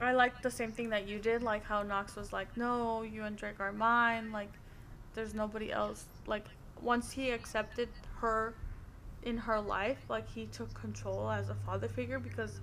I 0.00 0.12
like 0.12 0.42
the 0.42 0.50
same 0.50 0.70
thing 0.72 0.88
that 0.90 1.08
you 1.08 1.18
did, 1.18 1.42
like 1.42 1.64
how 1.64 1.82
Knox 1.82 2.16
was 2.16 2.32
like, 2.32 2.56
"No, 2.56 3.02
you 3.02 3.24
and 3.24 3.36
Drake 3.36 3.60
are 3.60 3.72
mine. 3.72 4.30
Like, 4.32 4.52
there's 5.14 5.34
nobody 5.34 5.72
else." 5.72 6.06
Like 6.26 6.46
once 6.80 7.10
he 7.10 7.30
accepted 7.30 7.88
her 8.20 8.54
in 9.24 9.36
her 9.38 9.60
life, 9.60 10.04
like 10.08 10.28
he 10.28 10.46
took 10.46 10.72
control 10.74 11.30
as 11.30 11.50
a 11.50 11.54
father 11.54 11.88
figure 11.88 12.18
because 12.18 12.60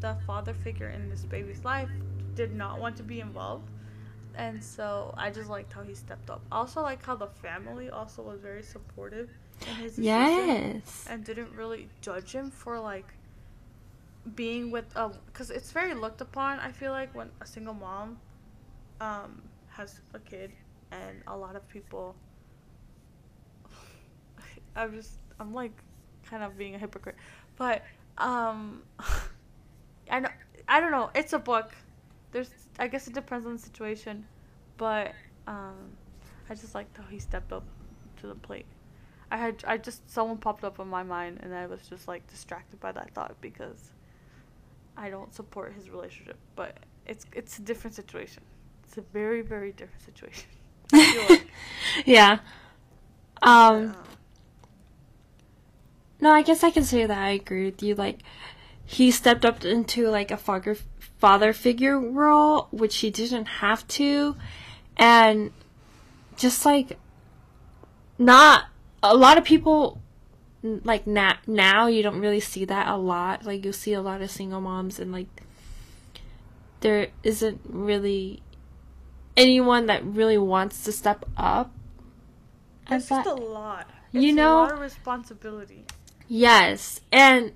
the 0.00 0.16
father 0.26 0.54
figure 0.54 0.88
in 0.90 1.08
this 1.08 1.24
baby's 1.24 1.64
life 1.64 1.90
did 2.34 2.54
not 2.54 2.80
want 2.80 2.96
to 2.96 3.02
be 3.02 3.20
involved. 3.20 3.70
And 4.34 4.62
so 4.62 5.14
I 5.16 5.30
just 5.30 5.48
liked 5.48 5.72
how 5.72 5.82
he 5.82 5.94
stepped 5.94 6.30
up. 6.30 6.42
Also 6.52 6.82
like 6.82 7.04
how 7.04 7.16
the 7.16 7.28
family 7.28 7.90
also 7.90 8.22
was 8.22 8.40
very 8.40 8.62
supportive 8.62 9.30
in 9.66 9.74
his 9.76 9.98
Yes. 9.98 11.06
and 11.08 11.24
didn't 11.24 11.52
really 11.54 11.88
judge 12.00 12.32
him 12.32 12.50
for 12.50 12.78
like 12.78 13.14
being 14.34 14.70
with 14.70 14.86
a 14.96 15.10
because 15.26 15.50
it's 15.50 15.72
very 15.72 15.94
looked 15.94 16.20
upon 16.20 16.58
i 16.60 16.70
feel 16.72 16.90
like 16.92 17.14
when 17.14 17.30
a 17.40 17.46
single 17.46 17.74
mom 17.74 18.18
um 19.00 19.42
has 19.68 20.00
a 20.14 20.18
kid 20.18 20.50
and 20.90 21.22
a 21.28 21.36
lot 21.36 21.54
of 21.54 21.68
people 21.68 22.16
i'm 24.76 24.92
just 24.92 25.18
i'm 25.40 25.52
like 25.54 25.72
kind 26.28 26.42
of 26.42 26.56
being 26.56 26.74
a 26.74 26.78
hypocrite 26.78 27.16
but 27.56 27.82
um 28.18 28.82
i 30.10 30.20
know 30.20 30.28
i 30.68 30.80
don't 30.80 30.90
know 30.90 31.10
it's 31.14 31.32
a 31.32 31.38
book 31.38 31.72
there's 32.32 32.50
i 32.78 32.86
guess 32.86 33.06
it 33.06 33.14
depends 33.14 33.46
on 33.46 33.52
the 33.52 33.58
situation 33.58 34.24
but 34.76 35.12
um 35.46 35.74
i 36.50 36.54
just 36.54 36.74
liked 36.74 36.96
how 36.96 37.04
he 37.04 37.18
stepped 37.18 37.52
up 37.52 37.64
to 38.16 38.26
the 38.26 38.34
plate 38.34 38.66
I 39.30 39.36
had 39.36 39.64
I 39.66 39.76
just 39.76 40.08
someone 40.08 40.38
popped 40.38 40.64
up 40.64 40.78
in 40.78 40.88
my 40.88 41.02
mind 41.02 41.40
and 41.42 41.54
I 41.54 41.66
was 41.66 41.80
just 41.88 42.06
like 42.06 42.26
distracted 42.28 42.78
by 42.80 42.92
that 42.92 43.12
thought 43.12 43.36
because 43.40 43.90
I 44.96 45.10
don't 45.10 45.34
support 45.34 45.74
his 45.74 45.90
relationship, 45.90 46.38
but 46.54 46.78
it's 47.06 47.26
it's 47.32 47.58
a 47.58 47.62
different 47.62 47.94
situation. 47.94 48.42
It's 48.84 48.98
a 48.98 49.02
very 49.12 49.42
very 49.42 49.72
different 49.72 50.02
situation. 50.02 50.48
Like. 50.92 51.48
yeah. 52.04 52.38
Um. 53.42 53.88
Um, 53.88 53.96
No, 56.20 56.30
I 56.32 56.42
guess 56.42 56.64
I 56.64 56.70
can 56.70 56.84
say 56.84 57.04
that 57.06 57.18
I 57.18 57.30
agree 57.30 57.66
with 57.66 57.82
you. 57.82 57.94
Like, 57.94 58.20
he 58.84 59.10
stepped 59.10 59.44
up 59.44 59.64
into 59.64 60.08
like 60.08 60.30
a 60.30 60.36
father 60.36 60.76
father 61.18 61.52
figure 61.52 61.98
role, 61.98 62.68
which 62.70 62.98
he 62.98 63.10
didn't 63.10 63.46
have 63.46 63.86
to, 63.88 64.36
and 64.96 65.50
just 66.36 66.64
like 66.64 66.98
not 68.18 68.64
a 69.02 69.16
lot 69.16 69.38
of 69.38 69.44
people 69.44 70.00
like 70.62 71.06
na- 71.06 71.36
now 71.46 71.86
you 71.86 72.02
don't 72.02 72.20
really 72.20 72.40
see 72.40 72.64
that 72.64 72.88
a 72.88 72.96
lot. 72.96 73.44
Like 73.44 73.64
you'll 73.64 73.72
see 73.72 73.92
a 73.92 74.00
lot 74.00 74.22
of 74.22 74.30
single 74.30 74.60
moms 74.60 74.98
and 74.98 75.12
like 75.12 75.28
there 76.80 77.08
isn't 77.22 77.60
really 77.68 78.42
anyone 79.36 79.86
that 79.86 80.04
really 80.04 80.38
wants 80.38 80.84
to 80.84 80.92
step 80.92 81.24
up. 81.36 81.72
it's 82.90 83.08
just 83.08 83.24
that. 83.24 83.26
a 83.26 83.34
lot. 83.34 83.88
You 84.12 84.32
know- 84.32 84.60
a 84.60 84.62
lot 84.62 84.72
of 84.72 84.80
responsibility. 84.80 85.84
Yes, 86.28 87.00
and 87.12 87.52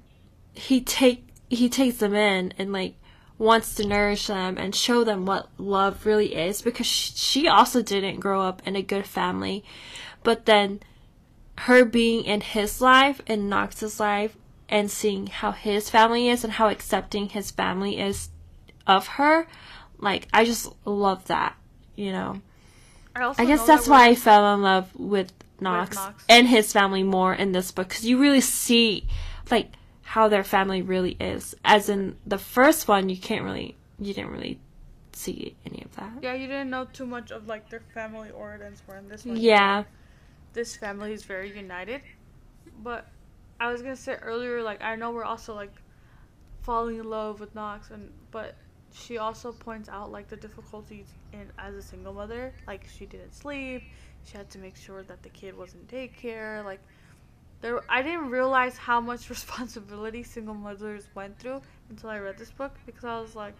he 0.52 0.80
take 0.80 1.26
he 1.48 1.68
takes 1.68 1.96
them 1.98 2.14
in 2.14 2.52
and 2.58 2.72
like 2.72 2.94
wants 3.38 3.74
to 3.74 3.86
nourish 3.86 4.26
them 4.26 4.58
and 4.58 4.74
show 4.74 5.02
them 5.02 5.24
what 5.24 5.48
love 5.58 6.04
really 6.04 6.34
is 6.34 6.62
because 6.62 6.86
she 6.86 7.48
also 7.48 7.80
didn't 7.80 8.20
grow 8.20 8.42
up 8.42 8.62
in 8.66 8.76
a 8.76 8.82
good 8.82 9.06
family, 9.06 9.64
but 10.22 10.46
then 10.46 10.80
her 11.60 11.84
being 11.84 12.24
in 12.24 12.40
his 12.40 12.80
life 12.80 13.20
and 13.26 13.50
Knox's 13.50 13.98
life 13.98 14.36
and 14.68 14.90
seeing 14.90 15.26
how 15.26 15.52
his 15.52 15.90
family 15.90 16.28
is 16.28 16.44
and 16.44 16.54
how 16.54 16.68
accepting 16.68 17.30
his 17.30 17.50
family 17.50 17.98
is 17.98 18.28
of 18.86 19.06
her, 19.08 19.46
like 19.98 20.28
I 20.32 20.44
just 20.44 20.72
love 20.84 21.26
that, 21.26 21.56
you 21.96 22.12
know. 22.12 22.40
I 23.16 23.22
also 23.22 23.42
I 23.42 23.46
guess 23.46 23.66
that's 23.66 23.86
that 23.86 23.90
why 23.90 24.08
I 24.08 24.14
fell 24.14 24.54
in 24.54 24.62
love 24.62 24.94
with 24.94 25.32
Knox, 25.60 25.96
Knox. 25.96 26.24
and 26.28 26.48
his 26.48 26.72
family 26.72 27.02
more 27.02 27.34
in 27.34 27.52
this 27.52 27.70
book 27.72 27.88
because 27.88 28.04
you 28.04 28.18
really 28.18 28.40
see 28.40 29.06
like 29.50 29.72
how 30.02 30.28
their 30.28 30.44
family 30.44 30.82
really 30.82 31.16
is. 31.20 31.54
As 31.64 31.88
in 31.88 32.16
the 32.26 32.38
first 32.38 32.88
one, 32.88 33.08
you 33.08 33.16
can't 33.16 33.44
really, 33.44 33.76
you 33.98 34.12
didn't 34.12 34.30
really 34.30 34.58
see 35.12 35.54
any 35.66 35.82
of 35.82 35.94
that. 35.96 36.12
Yeah, 36.22 36.34
you 36.34 36.46
didn't 36.46 36.70
know 36.70 36.86
too 36.92 37.06
much 37.06 37.30
of 37.30 37.46
like 37.46 37.68
their 37.70 37.82
family 37.94 38.30
origins 38.30 38.82
were 38.86 38.96
in 38.96 39.08
this 39.08 39.24
one. 39.24 39.36
Yeah, 39.36 39.84
this 40.52 40.76
family 40.76 41.12
is 41.12 41.22
very 41.22 41.56
united. 41.56 42.02
But 42.82 43.06
I 43.58 43.70
was 43.70 43.82
gonna 43.82 43.96
say 43.96 44.14
earlier, 44.14 44.62
like 44.62 44.82
I 44.82 44.96
know 44.96 45.10
we're 45.10 45.24
also 45.24 45.54
like 45.54 45.72
falling 46.62 46.98
in 46.98 47.08
love 47.08 47.40
with 47.40 47.54
Knox, 47.54 47.90
and 47.90 48.10
but 48.30 48.54
she 48.92 49.18
also 49.18 49.52
points 49.52 49.88
out 49.88 50.10
like 50.10 50.28
the 50.28 50.36
difficulties 50.36 51.06
in 51.32 51.50
as 51.58 51.74
a 51.74 51.82
single 51.82 52.12
mother. 52.12 52.52
Like 52.66 52.86
she 52.86 53.06
didn't 53.06 53.34
sleep, 53.34 53.82
she 54.24 54.36
had 54.36 54.50
to 54.50 54.58
make 54.58 54.76
sure 54.76 55.02
that 55.02 55.22
the 55.22 55.28
kid 55.28 55.56
was 55.56 55.74
in 55.74 55.80
daycare. 55.82 56.64
Like 56.64 56.80
there, 57.60 57.80
I 57.88 58.02
didn't 58.02 58.30
realize 58.30 58.76
how 58.76 59.00
much 59.00 59.28
responsibility 59.36 60.22
single 60.22 60.54
mothers 60.54 61.08
went 61.14 61.38
through 61.38 61.62
until 61.88 62.10
I 62.10 62.18
read 62.18 62.38
this 62.38 62.50
book 62.50 62.76
because 62.86 63.04
I 63.04 63.20
was 63.20 63.34
like, 63.34 63.54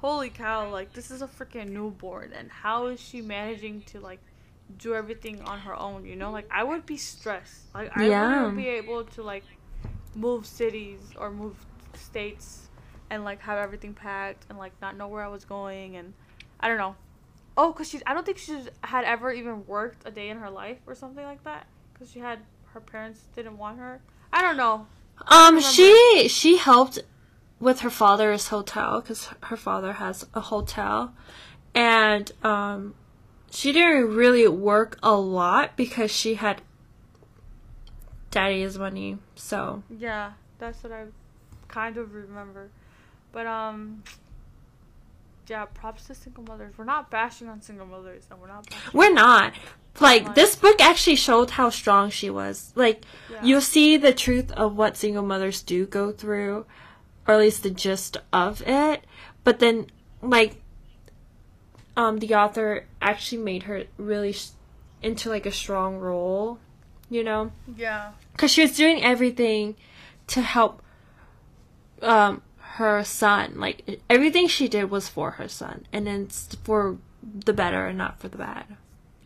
holy 0.00 0.30
cow! 0.30 0.70
Like 0.70 0.92
this 0.92 1.10
is 1.10 1.22
a 1.22 1.28
freaking 1.28 1.70
newborn, 1.70 2.32
and 2.32 2.50
how 2.50 2.86
is 2.86 3.00
she 3.00 3.20
managing 3.22 3.82
to 3.82 4.00
like 4.00 4.20
do 4.78 4.94
everything 4.94 5.40
on 5.42 5.60
her 5.60 5.78
own, 5.78 6.04
you 6.06 6.16
know? 6.16 6.30
Like 6.30 6.48
I 6.50 6.62
would 6.64 6.86
be 6.86 6.96
stressed. 6.96 7.74
Like 7.74 7.90
I 7.94 8.08
Yeah. 8.08 8.10
wouldn't 8.10 8.56
be 8.56 8.68
able 8.68 9.04
to 9.04 9.22
like 9.22 9.44
move 10.14 10.46
cities 10.46 11.00
or 11.16 11.30
move 11.30 11.56
states 11.94 12.68
and 13.10 13.24
like 13.24 13.40
have 13.42 13.58
everything 13.58 13.94
packed 13.94 14.46
and 14.48 14.58
like 14.58 14.72
not 14.80 14.96
know 14.96 15.08
where 15.08 15.22
I 15.24 15.28
was 15.28 15.44
going 15.44 15.96
and 15.96 16.14
I 16.60 16.68
don't 16.68 16.78
know. 16.78 16.96
Oh, 17.56 17.72
cuz 17.72 17.88
she 17.88 18.00
I 18.06 18.14
don't 18.14 18.24
think 18.24 18.38
she 18.38 18.58
had 18.84 19.04
ever 19.04 19.32
even 19.32 19.66
worked 19.66 20.06
a 20.06 20.10
day 20.10 20.28
in 20.30 20.38
her 20.38 20.50
life 20.50 20.78
or 20.86 20.94
something 20.94 21.24
like 21.24 21.42
that 21.44 21.66
cuz 21.94 22.10
she 22.10 22.20
had 22.20 22.40
her 22.72 22.80
parents 22.80 23.22
didn't 23.34 23.58
want 23.58 23.78
her. 23.78 24.00
I 24.32 24.40
don't 24.42 24.56
know. 24.56 24.86
um, 25.26 25.60
she 25.60 26.28
she 26.28 26.56
helped 26.56 27.00
with 27.58 27.80
her 27.80 27.90
father's 27.90 28.48
hotel 28.48 29.00
because 29.00 29.28
her 29.44 29.56
father 29.56 29.94
has 29.94 30.26
a 30.34 30.40
hotel, 30.40 31.12
and 31.74 32.32
um, 32.42 32.94
she 33.50 33.72
didn't 33.72 34.14
really 34.14 34.48
work 34.48 34.98
a 35.02 35.14
lot 35.14 35.76
because 35.76 36.10
she 36.10 36.34
had 36.34 36.62
daddy's 38.30 38.78
money. 38.78 39.18
So 39.34 39.82
Yeah, 39.90 40.32
that's 40.58 40.82
what 40.82 40.92
I 40.92 41.06
kind 41.68 41.96
of 41.96 42.14
remember. 42.14 42.70
But 43.32 43.46
um 43.46 44.02
yeah, 45.50 45.64
props 45.66 46.04
to 46.06 46.14
single 46.14 46.44
mothers. 46.44 46.72
We're 46.78 46.84
not 46.84 47.10
bashing 47.10 47.48
on 47.48 47.60
single 47.60 47.84
mothers 47.86 48.24
and 48.30 48.40
we're 48.40 48.46
not 48.46 48.70
bashing 48.70 48.90
We're 48.98 49.12
not. 49.12 49.52
like 50.00 50.24
timeline. 50.24 50.34
this 50.36 50.54
book 50.56 50.80
actually 50.80 51.16
showed 51.16 51.50
how 51.50 51.68
strong 51.70 52.08
she 52.10 52.30
was. 52.30 52.72
Like 52.76 53.04
Yeah. 53.30 53.42
you'll 53.42 53.60
see 53.60 53.96
the 53.96 54.14
truth 54.14 54.52
of 54.52 54.76
what 54.76 54.96
single 54.96 55.24
mothers 55.24 55.60
do 55.62 55.86
go 55.86 56.12
through, 56.12 56.66
or 57.26 57.34
at 57.34 57.40
least 57.40 57.64
the 57.64 57.70
gist 57.70 58.16
of 58.32 58.62
it. 58.66 59.04
But 59.42 59.58
then, 59.58 59.86
like, 60.22 60.62
um, 61.96 62.18
the 62.18 62.34
author 62.34 62.86
actually 63.02 63.42
made 63.42 63.64
her 63.64 63.84
really 63.96 64.32
sh- 64.32 64.50
into 65.02 65.28
like 65.28 65.46
a 65.46 65.52
strong 65.52 65.98
role, 65.98 66.58
you 67.10 67.24
know, 67.24 67.50
Yeah. 67.76 68.12
because 68.32 68.52
she 68.52 68.62
was 68.62 68.76
doing 68.76 69.02
everything 69.02 69.74
to 70.28 70.42
help 70.42 70.80
um 72.02 72.40
her 72.80 73.04
son. 73.04 73.54
Like 73.56 74.00
everything 74.08 74.48
she 74.48 74.66
did 74.66 74.90
was 74.90 75.08
for 75.08 75.32
her 75.32 75.48
son, 75.48 75.84
and 75.92 76.08
it's 76.08 76.56
for 76.64 76.96
the 77.22 77.52
better 77.52 77.86
and 77.86 77.98
not 77.98 78.18
for 78.18 78.28
the 78.28 78.38
bad, 78.38 78.64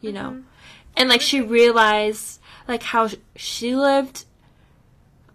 you 0.00 0.12
know. 0.12 0.30
Mhm. 0.30 0.42
And 0.96 1.08
like 1.08 1.20
she 1.20 1.40
realized 1.40 2.40
like 2.66 2.82
how 2.82 3.08
she 3.36 3.76
lived, 3.76 4.24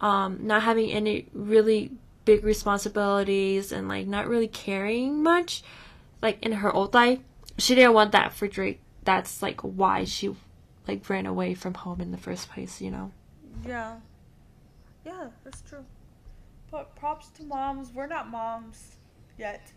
um, 0.02 0.46
not 0.46 0.64
having 0.64 0.92
any 0.92 1.28
really 1.34 1.92
big 2.26 2.44
responsibilities 2.44 3.72
and 3.72 3.88
like 3.88 4.06
not 4.06 4.28
really 4.28 4.48
caring 4.48 5.24
much, 5.24 5.64
like 6.22 6.44
in 6.46 6.52
her 6.52 6.72
old 6.72 6.94
life. 6.94 7.20
She 7.58 7.74
didn't 7.76 7.94
want 7.94 8.12
that 8.12 8.34
for 8.34 8.48
Drake. 8.48 8.80
That's 9.04 9.42
like 9.42 9.62
why 9.62 10.04
she 10.04 10.36
like 10.88 11.10
ran 11.10 11.26
away 11.26 11.54
from 11.54 11.74
home 11.74 12.02
in 12.02 12.12
the 12.12 12.18
first 12.18 12.50
place, 12.50 12.82
you 12.82 12.92
know. 12.92 13.12
Yeah. 13.66 14.00
Yeah, 15.06 15.28
that's 15.44 15.62
true. 15.62 15.86
But 16.72 16.96
props 16.96 17.30
to 17.30 17.44
moms. 17.44 17.92
We're 17.92 18.08
not 18.08 18.30
moms 18.30 18.98
yet. 19.38 19.72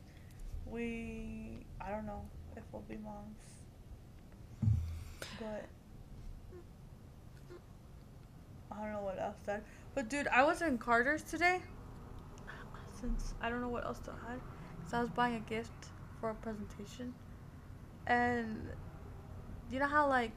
We 0.67 1.65
I 1.81 1.91
don't 1.91 2.07
know 2.07 2.23
if 2.57 2.63
we'll 2.73 2.83
be 2.83 2.97
moms. 2.97 3.39
But 5.39 5.67
I 8.71 8.83
don't 8.83 8.93
know 8.93 9.03
what 9.03 9.19
else 9.19 9.37
that. 9.47 9.65
But 9.95 10.09
dude, 10.09 10.29
I 10.29 10.45
was 10.45 10.63
in 10.63 10.79
Carter's 10.79 11.23
today. 11.23 11.61
Since 13.01 13.35
I 13.41 13.51
don't 13.51 13.61
know 13.61 13.69
what 13.69 13.85
else 13.85 13.99
to 14.01 14.11
add, 14.31 14.41
cause 14.85 14.95
I 14.95 15.01
was 15.01 15.11
buying 15.11 15.35
a 15.35 15.41
gift 15.41 15.73
for 16.21 16.31
a 16.31 16.35
presentation, 16.35 17.13
and 18.07 18.69
you 19.73 19.81
know 19.81 19.89
how 19.89 20.09
like, 20.09 20.31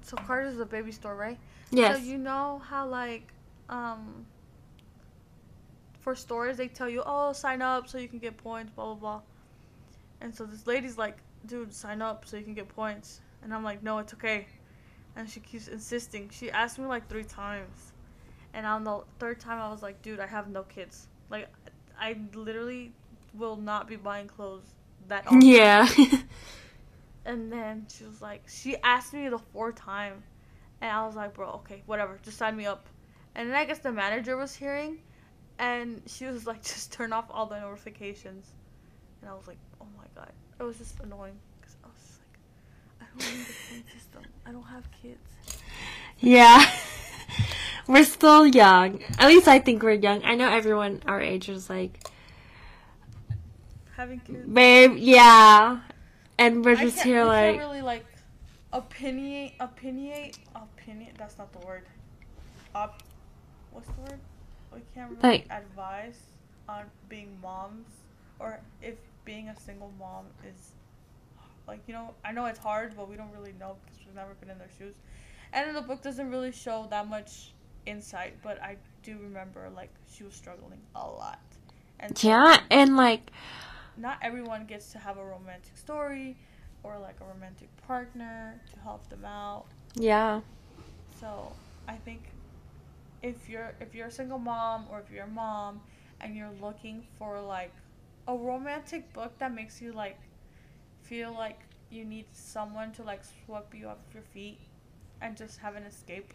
so 0.00 0.16
Carter's 0.16 0.54
is 0.54 0.60
a 0.60 0.64
baby 0.64 0.90
store, 0.90 1.14
right? 1.14 1.38
Yes. 1.70 1.98
So 1.98 2.02
you 2.02 2.16
know 2.16 2.62
how 2.64 2.88
like 2.88 3.30
um 3.68 4.24
for 6.02 6.14
stores 6.14 6.56
they 6.58 6.68
tell 6.68 6.88
you, 6.88 7.02
oh 7.06 7.32
sign 7.32 7.62
up 7.62 7.88
so 7.88 7.98
you 7.98 8.08
can 8.08 8.18
get 8.18 8.36
points, 8.36 8.70
blah 8.72 8.86
blah 8.86 8.94
blah. 8.94 9.22
And 10.20 10.34
so 10.34 10.44
this 10.44 10.66
lady's 10.66 10.98
like, 10.98 11.18
dude, 11.46 11.72
sign 11.72 12.02
up 12.02 12.26
so 12.26 12.36
you 12.36 12.44
can 12.44 12.54
get 12.54 12.68
points. 12.68 13.20
And 13.42 13.52
I'm 13.54 13.64
like, 13.64 13.82
no, 13.82 13.98
it's 13.98 14.14
okay. 14.14 14.46
And 15.16 15.28
she 15.28 15.40
keeps 15.40 15.68
insisting. 15.68 16.30
She 16.30 16.50
asked 16.50 16.78
me 16.78 16.86
like 16.86 17.08
three 17.08 17.24
times. 17.24 17.92
And 18.54 18.66
on 18.66 18.84
the 18.84 19.02
third 19.18 19.40
time 19.40 19.58
I 19.60 19.70
was 19.70 19.82
like, 19.82 20.02
dude, 20.02 20.20
I 20.20 20.26
have 20.26 20.48
no 20.48 20.62
kids. 20.64 21.08
Like 21.30 21.48
I 21.98 22.16
literally 22.34 22.92
will 23.34 23.56
not 23.56 23.88
be 23.88 23.96
buying 23.96 24.28
clothes 24.28 24.74
that 25.08 25.26
often. 25.26 25.40
yeah. 25.40 25.88
And 27.24 27.52
then 27.52 27.86
she 27.88 28.04
was 28.04 28.20
like, 28.20 28.48
she 28.48 28.76
asked 28.82 29.12
me 29.12 29.28
the 29.28 29.38
fourth 29.38 29.76
time, 29.76 30.24
and 30.80 30.90
I 30.90 31.06
was 31.06 31.14
like, 31.16 31.34
bro, 31.34 31.50
okay, 31.62 31.82
whatever, 31.86 32.18
just 32.22 32.36
sign 32.38 32.56
me 32.56 32.66
up. 32.66 32.88
And 33.34 33.48
then 33.48 33.56
I 33.56 33.64
guess 33.64 33.78
the 33.78 33.92
manager 33.92 34.36
was 34.36 34.54
hearing, 34.54 34.98
and 35.62 36.02
she 36.06 36.26
was 36.26 36.46
like, 36.46 36.62
just 36.74 36.92
turn 36.92 37.12
off 37.12 37.26
all 37.30 37.46
the 37.46 37.58
notifications. 37.58 38.50
And 39.22 39.30
I 39.30 39.34
was 39.34 39.46
like, 39.46 39.58
oh 39.80 39.86
my 39.96 40.04
god, 40.14 40.32
it 40.58 40.62
was 40.64 40.76
just 40.76 41.00
annoying 41.00 41.38
because 41.60 41.76
I 41.82 41.86
was 41.86 42.02
just 42.02 42.20
like, 42.20 43.00
I 43.00 43.04
don't 43.06 43.38
need 43.38 43.46
the 43.46 43.54
point 43.70 43.90
system. 43.94 44.22
I 44.44 44.52
don't 44.52 44.64
have 44.64 44.88
kids. 45.00 45.62
yeah. 46.18 46.70
we're 47.86 48.04
still 48.04 48.46
young. 48.46 49.00
At 49.18 49.28
least 49.28 49.46
I 49.46 49.60
think 49.60 49.82
we're 49.82 49.92
young. 49.92 50.24
I 50.24 50.34
know 50.34 50.48
everyone 50.48 51.00
our 51.06 51.20
age 51.20 51.48
is 51.48 51.70
like, 51.70 51.98
Having 53.96 54.20
kids. 54.20 54.48
babe, 54.48 54.96
yeah. 54.96 55.80
And 56.38 56.64
we're 56.64 56.74
just 56.74 57.00
here 57.00 57.24
like, 57.24 57.58
really 57.58 57.82
like 57.82 58.04
opinionate, 58.72 59.56
opinionate, 59.58 60.38
opinion. 60.56 61.12
That's 61.16 61.38
not 61.38 61.52
the 61.52 61.64
word. 61.64 61.84
Op, 62.74 63.00
what's 63.70 63.86
the 63.86 64.00
word? 64.00 64.18
We 64.74 64.80
can't 64.94 65.10
really 65.10 65.22
Like- 65.22 65.46
advise 65.50 66.20
on 66.68 66.84
being 67.08 67.38
moms 67.40 67.88
or 68.38 68.60
if 68.80 68.96
being 69.24 69.48
a 69.48 69.58
single 69.60 69.92
mom 69.98 70.26
is 70.46 70.72
like 71.66 71.80
you 71.86 71.94
know. 71.94 72.14
I 72.24 72.32
know 72.32 72.46
it's 72.46 72.58
hard, 72.58 72.96
but 72.96 73.08
we 73.08 73.16
don't 73.16 73.30
really 73.32 73.52
know 73.58 73.76
because 73.84 74.04
we've 74.04 74.14
never 74.14 74.34
been 74.34 74.50
in 74.50 74.58
their 74.58 74.70
shoes. 74.78 74.94
And 75.52 75.76
the 75.76 75.82
book 75.82 76.02
doesn't 76.02 76.30
really 76.30 76.50
show 76.52 76.86
that 76.90 77.08
much 77.08 77.52
insight, 77.86 78.34
but 78.42 78.60
I 78.62 78.76
do 79.02 79.18
remember 79.18 79.68
like 79.70 79.90
she 80.12 80.24
was 80.24 80.34
struggling 80.34 80.80
a 80.94 81.06
lot. 81.06 81.40
And 82.00 82.16
so- 82.18 82.28
yeah. 82.28 82.60
And 82.70 82.96
like, 82.96 83.30
not 83.96 84.18
everyone 84.22 84.66
gets 84.66 84.90
to 84.92 84.98
have 84.98 85.18
a 85.18 85.24
romantic 85.24 85.76
story 85.76 86.36
or 86.82 86.98
like 86.98 87.20
a 87.20 87.24
romantic 87.24 87.68
partner 87.86 88.60
to 88.72 88.80
help 88.80 89.08
them 89.08 89.24
out. 89.24 89.66
yeah. 89.94 90.40
So 91.20 91.52
I 91.86 91.94
think 91.96 92.22
if 93.22 93.48
you're 93.48 93.72
if 93.80 93.94
you're 93.94 94.08
a 94.08 94.10
single 94.10 94.38
mom 94.38 94.86
or 94.90 95.00
if 95.00 95.10
you're 95.12 95.24
a 95.24 95.28
mom 95.28 95.80
and 96.20 96.36
you're 96.36 96.52
looking 96.60 97.04
for 97.18 97.40
like 97.40 97.72
a 98.28 98.34
romantic 98.34 99.12
book 99.12 99.32
that 99.38 99.54
makes 99.54 99.80
you 99.80 99.92
like 99.92 100.18
feel 101.02 101.32
like 101.32 101.60
you 101.90 102.04
need 102.04 102.24
someone 102.32 102.92
to 102.92 103.02
like 103.02 103.22
sweep 103.24 103.74
you 103.74 103.88
off 103.88 103.98
your 104.14 104.22
feet 104.22 104.58
and 105.20 105.36
just 105.36 105.58
have 105.58 105.76
an 105.76 105.84
escape, 105.84 106.32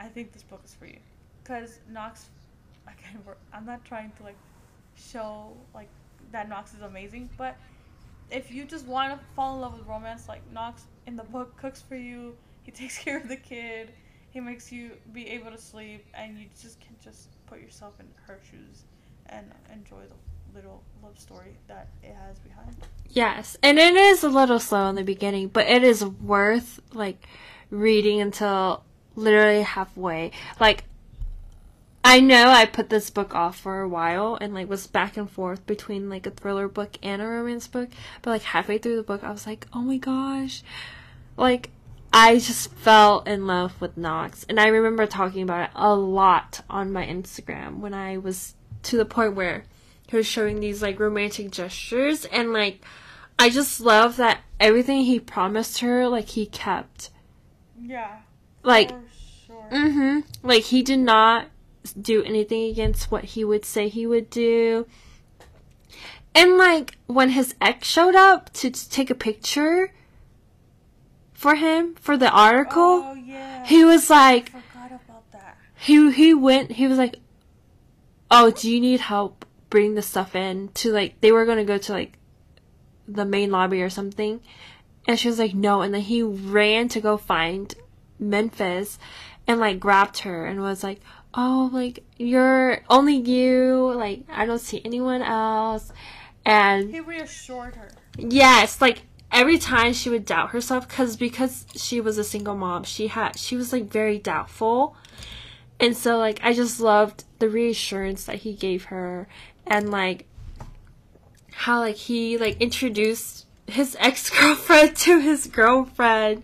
I 0.00 0.06
think 0.08 0.32
this 0.32 0.42
book 0.42 0.60
is 0.64 0.74
for 0.74 0.86
you. 0.86 0.98
Cause 1.44 1.78
Knox, 1.88 2.28
again, 2.86 3.22
we're, 3.26 3.34
I'm 3.52 3.64
not 3.64 3.84
trying 3.84 4.12
to 4.18 4.22
like 4.24 4.36
show 4.96 5.56
like 5.74 5.88
that 6.32 6.48
Knox 6.48 6.74
is 6.74 6.82
amazing, 6.82 7.30
but 7.36 7.56
if 8.30 8.50
you 8.50 8.64
just 8.64 8.86
want 8.86 9.12
to 9.12 9.26
fall 9.36 9.54
in 9.54 9.60
love 9.60 9.78
with 9.78 9.86
romance, 9.86 10.28
like 10.28 10.42
Knox 10.52 10.84
in 11.06 11.16
the 11.16 11.24
book 11.24 11.56
cooks 11.56 11.82
for 11.82 11.96
you, 11.96 12.34
he 12.62 12.70
takes 12.72 12.98
care 12.98 13.18
of 13.18 13.28
the 13.28 13.36
kid, 13.36 13.92
he 14.32 14.40
makes 14.40 14.72
you 14.72 14.92
be 15.12 15.28
able 15.28 15.50
to 15.50 15.58
sleep, 15.58 16.06
and 16.14 16.38
you 16.38 16.46
just 16.60 16.80
can 16.80 16.96
just 17.02 17.28
put 17.46 17.60
yourself 17.60 17.94
in 18.00 18.06
her 18.26 18.40
shoes 18.50 18.84
and 19.26 19.46
enjoy 19.72 20.02
the 20.08 20.54
little 20.54 20.82
love 21.02 21.18
story 21.18 21.56
that 21.68 21.88
it 22.02 22.14
has 22.14 22.38
behind. 22.38 22.74
Yes, 23.08 23.56
and 23.62 23.78
it 23.78 23.94
is 23.94 24.22
a 24.22 24.28
little 24.28 24.58
slow 24.58 24.88
in 24.88 24.94
the 24.94 25.04
beginning, 25.04 25.48
but 25.48 25.66
it 25.66 25.82
is 25.82 26.04
worth 26.04 26.80
like 26.94 27.26
reading 27.70 28.20
until 28.20 28.84
literally 29.14 29.62
halfway. 29.62 30.32
Like 30.58 30.84
I 32.04 32.20
know 32.20 32.48
I 32.48 32.64
put 32.66 32.88
this 32.88 33.10
book 33.10 33.34
off 33.34 33.58
for 33.58 33.80
a 33.80 33.88
while 33.88 34.36
and 34.40 34.54
like 34.54 34.68
was 34.68 34.86
back 34.86 35.16
and 35.16 35.30
forth 35.30 35.66
between 35.66 36.08
like 36.08 36.26
a 36.26 36.30
thriller 36.30 36.68
book 36.68 36.96
and 37.02 37.20
a 37.20 37.26
romance 37.26 37.68
book, 37.68 37.90
but 38.22 38.30
like 38.30 38.42
halfway 38.42 38.78
through 38.78 38.96
the 38.96 39.02
book 39.02 39.22
I 39.22 39.30
was 39.30 39.46
like, 39.46 39.66
"Oh 39.72 39.82
my 39.82 39.98
gosh." 39.98 40.62
Like 41.36 41.70
I 42.12 42.34
just 42.38 42.70
fell 42.74 43.20
in 43.20 43.46
love 43.46 43.80
with 43.80 43.96
Knox, 43.96 44.44
and 44.48 44.60
I 44.60 44.66
remember 44.68 45.06
talking 45.06 45.42
about 45.42 45.70
it 45.70 45.70
a 45.74 45.94
lot 45.94 46.62
on 46.68 46.92
my 46.92 47.06
Instagram 47.06 47.78
when 47.78 47.94
I 47.94 48.18
was 48.18 48.54
to 48.82 48.96
the 48.96 49.04
point 49.04 49.34
where 49.34 49.64
he 50.08 50.16
was 50.16 50.26
showing 50.26 50.60
these 50.60 50.82
like 50.82 51.00
romantic 51.00 51.50
gestures 51.50 52.24
and 52.26 52.52
like 52.52 52.84
I 53.38 53.48
just 53.48 53.80
love 53.80 54.16
that 54.18 54.40
everything 54.60 55.02
he 55.02 55.18
promised 55.18 55.78
her 55.80 56.06
like 56.06 56.28
he 56.30 56.44
kept. 56.46 57.10
Yeah, 57.80 58.18
Like 58.62 58.90
for 58.90 59.02
sure. 59.46 59.68
mhm. 59.72 60.24
Like 60.42 60.64
he 60.64 60.82
did 60.82 60.98
not 60.98 61.46
do 62.00 62.22
anything 62.24 62.70
against 62.70 63.10
what 63.10 63.24
he 63.24 63.44
would 63.44 63.64
say 63.64 63.88
he 63.88 64.06
would 64.06 64.28
do. 64.28 64.86
And 66.34 66.58
like 66.58 66.98
when 67.06 67.30
his 67.30 67.54
ex 67.60 67.88
showed 67.88 68.14
up 68.14 68.52
to 68.54 68.70
t- 68.70 68.86
take 68.90 69.08
a 69.10 69.14
picture 69.14 69.92
for 71.42 71.54
him 71.56 71.94
for 71.96 72.16
the 72.16 72.30
article, 72.30 73.02
Oh 73.04 73.14
yeah. 73.14 73.64
he 73.66 73.84
was 73.84 74.08
like 74.08 74.54
I 74.54 74.60
forgot 74.60 75.00
about 75.04 75.30
that. 75.32 75.56
he 75.76 76.10
he 76.12 76.32
went 76.34 76.72
he 76.72 76.86
was 76.86 76.98
like 76.98 77.16
oh 78.30 78.50
do 78.50 78.70
you 78.70 78.80
need 78.80 79.00
help 79.00 79.44
bring 79.68 79.94
the 79.94 80.02
stuff 80.02 80.34
in 80.34 80.68
to 80.80 80.92
like 80.92 81.20
they 81.20 81.32
were 81.32 81.44
gonna 81.44 81.64
go 81.64 81.78
to 81.78 81.92
like 81.92 82.18
the 83.08 83.24
main 83.24 83.50
lobby 83.50 83.82
or 83.82 83.90
something 83.90 84.40
and 85.08 85.18
she 85.18 85.28
was 85.28 85.38
like 85.38 85.54
no 85.54 85.82
and 85.82 85.92
then 85.92 86.00
he 86.02 86.22
ran 86.22 86.88
to 86.88 87.00
go 87.00 87.16
find 87.16 87.74
memphis 88.18 88.98
and 89.46 89.58
like 89.58 89.80
grabbed 89.80 90.18
her 90.20 90.46
and 90.46 90.60
was 90.60 90.84
like 90.84 91.00
oh 91.34 91.68
like 91.72 92.04
you're 92.18 92.82
only 92.88 93.16
you 93.16 93.92
like 93.96 94.22
i 94.30 94.46
don't 94.46 94.60
see 94.60 94.80
anyone 94.84 95.22
else 95.22 95.92
and 96.44 96.90
He 96.90 97.00
reassured 97.00 97.74
her. 97.76 97.90
Yes, 98.18 98.80
like 98.80 99.02
every 99.32 99.58
time 99.58 99.92
she 99.92 100.10
would 100.10 100.24
doubt 100.24 100.50
herself 100.50 100.88
cuz 100.88 101.16
because 101.16 101.66
she 101.74 102.00
was 102.00 102.18
a 102.18 102.24
single 102.24 102.56
mom, 102.56 102.84
she 102.84 103.08
had 103.08 103.38
she 103.38 103.56
was 103.56 103.72
like 103.72 103.84
very 103.84 104.18
doubtful. 104.18 104.96
And 105.80 105.96
so 105.96 106.18
like 106.18 106.40
I 106.42 106.52
just 106.52 106.80
loved 106.80 107.24
the 107.38 107.48
reassurance 107.48 108.24
that 108.24 108.36
he 108.36 108.52
gave 108.52 108.84
her 108.84 109.26
and 109.66 109.90
like 109.90 110.26
how 111.52 111.80
like 111.80 111.96
he 111.96 112.38
like 112.38 112.60
introduced 112.60 113.46
his 113.66 113.96
ex-girlfriend 114.00 114.96
to 114.96 115.20
his 115.20 115.46
girlfriend 115.46 116.42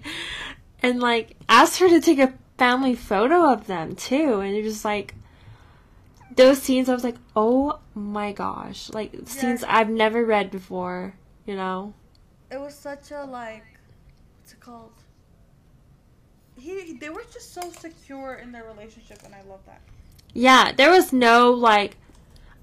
and 0.82 1.00
like 1.00 1.36
asked 1.48 1.78
her 1.78 1.88
to 1.88 2.00
take 2.00 2.18
a 2.18 2.34
family 2.56 2.94
photo 2.94 3.52
of 3.52 3.66
them 3.66 3.94
too, 3.94 4.40
and 4.40 4.54
it 4.54 4.64
was 4.64 4.84
like 4.84 5.14
those 6.34 6.60
scenes. 6.60 6.88
I 6.88 6.94
was 6.94 7.04
like, 7.04 7.16
oh 7.34 7.78
my 7.94 8.32
gosh, 8.32 8.90
like 8.90 9.12
scenes 9.26 9.64
I've 9.66 9.88
never 9.88 10.24
read 10.24 10.50
before. 10.50 11.14
You 11.46 11.56
know. 11.56 11.94
It 12.50 12.60
was 12.60 12.74
such 12.74 13.10
a 13.10 13.24
like, 13.24 13.64
what's 14.40 14.52
it 14.52 14.60
called? 14.60 14.92
He 16.58 16.94
they 16.94 17.08
were 17.08 17.24
just 17.32 17.52
so 17.52 17.70
secure 17.70 18.34
in 18.34 18.52
their 18.52 18.64
relationship, 18.64 19.20
and 19.24 19.34
I 19.34 19.42
love 19.42 19.60
that. 19.66 19.80
Yeah, 20.34 20.72
there 20.76 20.90
was 20.90 21.12
no 21.12 21.50
like. 21.50 21.96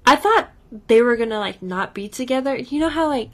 I 0.05 0.15
thought 0.15 0.49
they 0.87 1.01
were 1.01 1.15
gonna 1.15 1.39
like 1.39 1.61
not 1.61 1.93
be 1.93 2.07
together. 2.07 2.55
You 2.55 2.79
know 2.79 2.89
how 2.89 3.07
like 3.07 3.29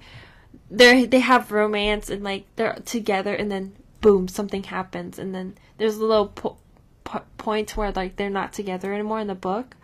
they 0.69 1.05
they 1.05 1.19
have 1.19 1.51
romance 1.51 2.09
and 2.09 2.23
like 2.23 2.45
they're 2.55 2.75
together 2.85 3.33
and 3.33 3.51
then 3.51 3.73
boom 3.99 4.27
something 4.27 4.63
happens 4.63 5.19
and 5.19 5.35
then 5.35 5.55
there's 5.77 5.97
a 5.97 6.03
little 6.03 6.27
po- 6.27 6.57
po- 7.03 7.21
points 7.37 7.77
where 7.77 7.91
like 7.91 8.15
they're 8.15 8.29
not 8.29 8.53
together 8.53 8.93
anymore 8.93 9.19
in 9.19 9.27
the 9.27 9.35
book. 9.35 9.75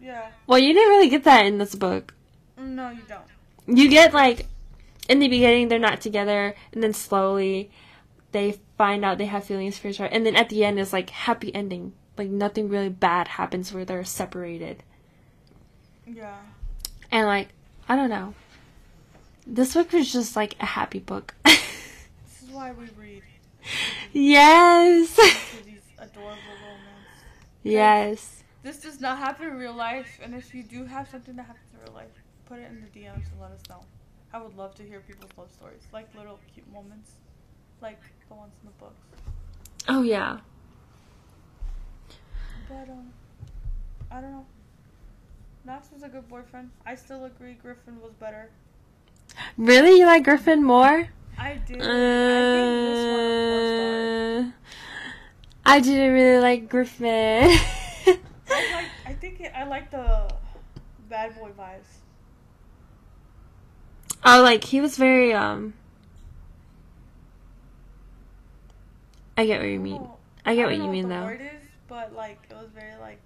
Yeah. 0.00 0.28
Well, 0.46 0.58
you 0.58 0.72
didn't 0.72 0.90
really 0.90 1.08
get 1.08 1.24
that 1.24 1.46
in 1.46 1.58
this 1.58 1.74
book. 1.74 2.14
No, 2.56 2.90
you 2.90 3.02
don't. 3.08 3.22
You 3.66 3.88
get 3.88 4.12
like 4.12 4.46
in 5.08 5.18
the 5.18 5.28
beginning 5.28 5.68
they're 5.68 5.78
not 5.78 6.00
together 6.00 6.54
and 6.72 6.82
then 6.82 6.92
slowly 6.92 7.70
they 8.32 8.58
find 8.76 9.04
out 9.04 9.18
they 9.18 9.26
have 9.26 9.44
feelings 9.44 9.78
for 9.78 9.88
each 9.88 10.00
other 10.00 10.12
and 10.12 10.24
then 10.26 10.36
at 10.36 10.48
the 10.48 10.64
end 10.64 10.78
it's 10.78 10.92
like 10.92 11.10
happy 11.10 11.54
ending. 11.54 11.92
Like 12.16 12.30
nothing 12.30 12.68
really 12.68 12.88
bad 12.88 13.28
happens 13.28 13.72
where 13.72 13.84
they're 13.84 14.04
separated. 14.04 14.82
Yeah. 16.06 16.36
And 17.10 17.26
like, 17.26 17.48
I 17.88 17.96
don't 17.96 18.10
know. 18.10 18.34
This 19.46 19.74
book 19.74 19.92
was 19.92 20.12
just 20.12 20.36
like 20.36 20.56
a 20.60 20.66
happy 20.66 20.98
book. 20.98 21.34
This 21.44 22.42
is 22.42 22.50
why 22.50 22.72
we 22.72 22.86
read 22.96 23.22
yes. 24.12 25.16
these 25.64 25.80
adorable 25.98 26.36
romance. 26.62 27.24
yes. 27.62 28.42
This 28.62 28.78
does 28.78 29.00
not 29.00 29.18
happen 29.18 29.48
in 29.48 29.56
real 29.56 29.74
life, 29.74 30.18
and 30.22 30.34
if 30.34 30.54
you 30.54 30.62
do 30.62 30.84
have 30.84 31.08
something 31.08 31.36
that 31.36 31.46
happens 31.46 31.70
in 31.72 31.80
real 31.80 31.94
life, 31.94 32.22
put 32.46 32.58
it 32.58 32.70
in 32.70 32.80
the 32.80 33.00
DMs 33.00 33.30
and 33.30 33.40
let 33.40 33.52
us 33.52 33.60
know. 33.68 33.80
I 34.32 34.42
would 34.42 34.56
love 34.56 34.74
to 34.76 34.82
hear 34.82 35.00
people's 35.00 35.30
love 35.38 35.50
stories, 35.50 35.82
like 35.92 36.06
little 36.14 36.38
cute 36.52 36.70
moments, 36.72 37.12
like 37.80 38.00
the 38.28 38.34
ones 38.34 38.52
in 38.62 38.68
the 38.68 38.74
books. 38.78 39.06
Oh 39.88 40.02
yeah. 40.02 40.38
But 42.68 42.90
um, 42.90 43.10
I 44.10 44.20
don't 44.20 44.32
know. 44.32 44.46
Knox 45.64 45.88
was 45.92 46.02
a 46.02 46.08
good 46.08 46.28
boyfriend. 46.28 46.70
I 46.84 46.94
still 46.94 47.24
agree 47.24 47.54
Griffin 47.54 48.00
was 48.00 48.12
better. 48.14 48.50
Really, 49.56 49.98
you 49.98 50.06
like 50.06 50.24
Griffin 50.24 50.62
more? 50.62 51.08
I 51.38 51.54
did. 51.66 51.76
I 51.76 52.44
think 52.54 52.68
this 52.84 53.06
one 53.06 53.40
was. 53.50 54.44
Uh, 54.44 54.50
I 55.64 55.80
didn't 55.80 56.12
really 56.12 56.40
like 56.40 56.68
Griffin. 56.68 57.06
I 57.08 58.18
like. 58.48 58.86
I 59.06 59.12
think 59.14 59.40
it, 59.40 59.52
I 59.54 59.64
like 59.64 59.90
the 59.90 60.30
bad 61.08 61.38
boy 61.38 61.50
vibes. 61.58 61.97
Oh, 64.28 64.42
like 64.42 64.64
he 64.64 64.80
was 64.80 64.96
very 64.96 65.32
um. 65.32 65.74
I 69.36 69.46
get 69.46 69.60
what 69.60 69.68
you 69.68 69.78
mean. 69.78 70.02
Oh, 70.02 70.16
I 70.44 70.54
get 70.54 70.62
don't 70.68 70.78
what 70.78 70.84
you 70.84 70.90
mean 70.90 71.08
though. 71.08 71.28
Is, 71.28 71.40
but 71.86 72.14
like 72.14 72.40
it 72.50 72.54
was 72.54 72.68
very 72.74 72.96
like 73.00 73.20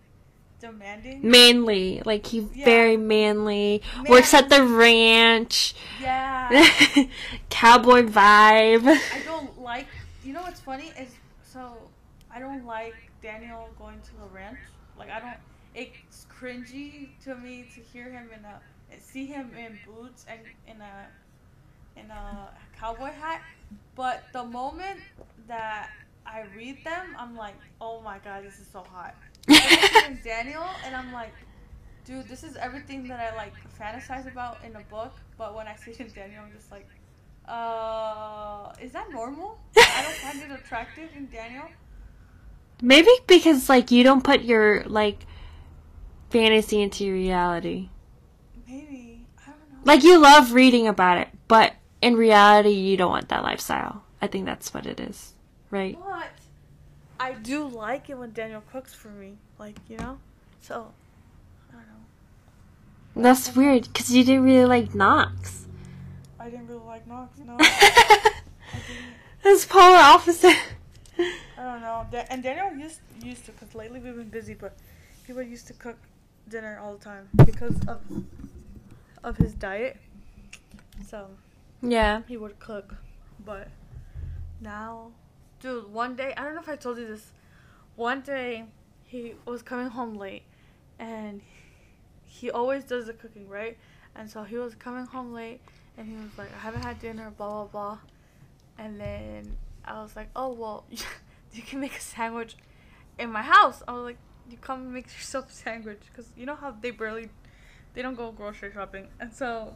demanding. 0.61 1.21
Manly, 1.23 2.03
like 2.05 2.27
he 2.27 2.49
Yeah. 2.55 2.65
very 2.65 2.97
manly. 2.97 3.83
Works 4.09 4.35
at 4.35 4.49
the 4.49 4.63
ranch. 4.65 5.75
Yeah. 6.01 6.67
Cowboy 7.51 8.03
vibe. 8.03 8.87
I 8.87 9.23
don't 9.25 9.61
like. 9.61 9.87
You 10.25 10.35
know 10.35 10.43
what's 10.43 10.61
funny 10.61 10.93
is 10.99 11.09
so 11.43 11.77
I 12.31 12.39
don't 12.39 12.65
like 12.65 12.95
Daniel 13.23 13.69
going 13.79 14.01
to 14.01 14.11
the 14.21 14.27
ranch. 14.35 14.59
Like 14.99 15.11
I 15.11 15.21
don't. 15.21 15.37
It's 15.75 16.27
cringy 16.31 17.09
to 17.25 17.35
me 17.37 17.67
to 17.75 17.81
hear 17.81 18.11
him 18.11 18.29
in 18.37 18.45
a 18.45 18.61
see 19.01 19.27
him 19.27 19.51
in 19.57 19.79
boots 19.87 20.27
and 20.29 20.41
in 20.67 20.81
a 20.81 21.07
in 21.97 22.11
a 22.11 22.49
cowboy 22.79 23.11
hat. 23.11 23.43
But 23.95 24.25
the 24.33 24.45
moment 24.45 25.01
that 25.49 25.91
I 26.27 26.45
read 26.57 26.85
them, 26.85 27.15
I'm 27.19 27.37
like, 27.37 27.57
oh 27.81 28.01
my 28.01 28.19
god, 28.19 28.45
this 28.45 28.59
is 28.59 28.67
so 28.73 28.85
hot. 28.93 29.15
Daniel 30.25 30.67
and 30.85 30.95
I'm 30.95 31.13
like, 31.13 31.35
dude, 32.05 32.29
this 32.29 32.43
is 32.45 32.57
everything 32.57 33.09
that 33.09 33.21
I 33.21 33.37
like 33.37 33.55
fantasize 33.79 34.31
about 34.31 34.59
in 34.65 34.77
a 34.77 34.81
book. 34.91 35.13
But 35.37 35.55
when 35.55 35.67
I 35.67 35.77
see 35.77 35.93
him 35.93 36.09
Daniel, 36.15 36.43
I'm 36.45 36.53
just 36.53 36.71
like, 36.71 36.89
uh, 37.49 38.73
is 38.81 38.93
that 38.93 39.11
normal? 39.11 39.59
I 39.77 40.03
don't 40.03 40.15
find 40.15 40.51
it 40.51 40.55
attractive 40.55 41.11
in 41.17 41.29
Daniel. 41.29 41.69
Maybe 42.81 43.11
because 43.27 43.69
like 43.69 43.91
you 43.91 44.03
don't 44.03 44.25
put 44.25 44.43
your 44.43 44.85
like 44.85 45.27
fantasy 46.31 46.81
into 46.81 47.05
your 47.05 47.15
reality. 47.15 47.89
Maybe 48.67 49.27
I 49.47 49.51
don't 49.51 49.72
know. 49.72 49.72
Like 49.85 50.03
you 50.05 50.19
love 50.19 50.53
reading 50.53 50.87
about 50.87 51.19
it, 51.19 51.29
but 51.49 51.75
in 52.01 52.15
reality 52.15 52.71
you 52.71 52.97
don't 52.97 53.11
want 53.11 53.29
that 53.29 53.43
lifestyle. 53.43 54.05
I 54.21 54.27
think 54.29 54.47
that's 54.47 54.73
what 54.73 54.87
it 54.87 55.01
is, 55.01 55.33
right? 55.71 55.99
But 56.01 56.31
I 57.19 57.33
do 57.33 57.67
like 57.67 58.09
it 58.09 58.19
when 58.19 58.33
Daniel 58.33 58.63
cooks 58.71 58.95
for 58.95 59.09
me, 59.09 59.35
like 59.59 59.77
you 59.89 59.97
know. 59.97 60.19
So 60.61 60.93
I 61.71 61.75
don't 61.75 61.87
know. 63.17 63.23
That's 63.23 63.55
weird 63.55 63.85
because 63.85 64.15
you 64.15 64.25
didn't 64.25 64.45
really 64.45 64.67
like 64.67 64.95
Knox. 64.95 65.67
I 66.39 66.51
didn't 66.51 66.69
really 66.69 66.85
like 66.85 67.07
Knox. 67.07 67.39
No. 67.39 67.59
That's 69.43 69.65
polar 69.67 69.97
opposite. 69.97 70.57
I 71.19 71.63
don't 71.63 71.81
know. 71.81 72.07
And 72.31 72.43
Daniel 72.43 72.73
used 72.77 73.01
used 73.21 73.47
to 73.47 73.53
because 73.53 73.75
lately 73.75 74.01
we've 74.01 74.17
been 74.17 74.29
busy, 74.29 74.55
but 74.55 74.77
he 75.27 75.33
would 75.33 75.49
used 75.49 75.67
to 75.69 75.73
cook 75.73 75.97
dinner 76.49 76.81
all 76.83 76.95
the 76.97 77.05
time 77.05 77.29
because 77.45 77.77
of 77.87 78.01
of 79.23 79.37
his 79.37 79.55
diet. 79.55 79.97
So 81.07 81.29
yeah. 81.83 82.23
he 82.29 82.37
would 82.37 82.59
cook, 82.59 82.95
but 83.45 83.69
now, 84.61 85.11
dude, 85.61 85.93
one 85.93 86.15
day 86.17 86.33
I 86.37 86.45
don't 86.45 86.55
know 86.55 86.61
if 86.61 86.69
I 86.69 86.77
told 86.77 86.99
you 86.99 87.07
this. 87.07 87.33
One 87.97 88.21
day 88.21 88.65
he 89.05 89.35
was 89.45 89.63
coming 89.63 89.89
home 89.89 90.15
late, 90.15 90.45
and 90.99 91.43
he 92.25 92.51
always 92.51 92.85
does 92.85 93.07
the 93.07 93.13
cooking, 93.13 93.49
right? 93.49 93.77
And 94.15 94.31
so 94.31 94.45
he 94.45 94.57
was 94.57 94.75
coming 94.75 95.07
home 95.07 95.33
late, 95.33 95.61
and 95.97 96.09
he 96.09 96.15
was 96.17 96.37
like, 96.39 96.53
"I 96.55 96.59
haven't 96.59 96.83
had 96.83 97.01
dinner," 97.01 97.31
blah 97.37 97.49
blah 97.49 97.65
blah. 97.65 97.99
And 98.79 99.01
then 99.01 99.57
I 99.85 100.03
was 100.03 100.17
like, 100.17 100.31
"Oh 100.37 100.53
well, 100.53 100.85
you 101.53 101.63
can 101.63 101.81
make 101.81 101.97
a 101.97 102.01
sandwich 102.01 102.57
in 103.19 103.31
my 103.31 103.43
house." 103.43 103.83
I 103.87 103.93
was 103.93 104.05
like, 104.05 104.19
"You 104.51 104.57
come 104.59 104.93
make 104.93 105.07
yourself 105.07 105.51
a 105.51 105.53
sandwich," 105.53 106.01
because 106.11 106.31
you 106.37 106.47
know 106.47 106.55
how 106.55 106.71
they 106.71 106.91
barely, 106.91 107.29
they 107.95 108.03
don't 108.03 108.15
go 108.15 108.33
grocery 108.33 108.73
shopping, 108.73 109.09
and 109.21 109.33
so, 109.33 109.75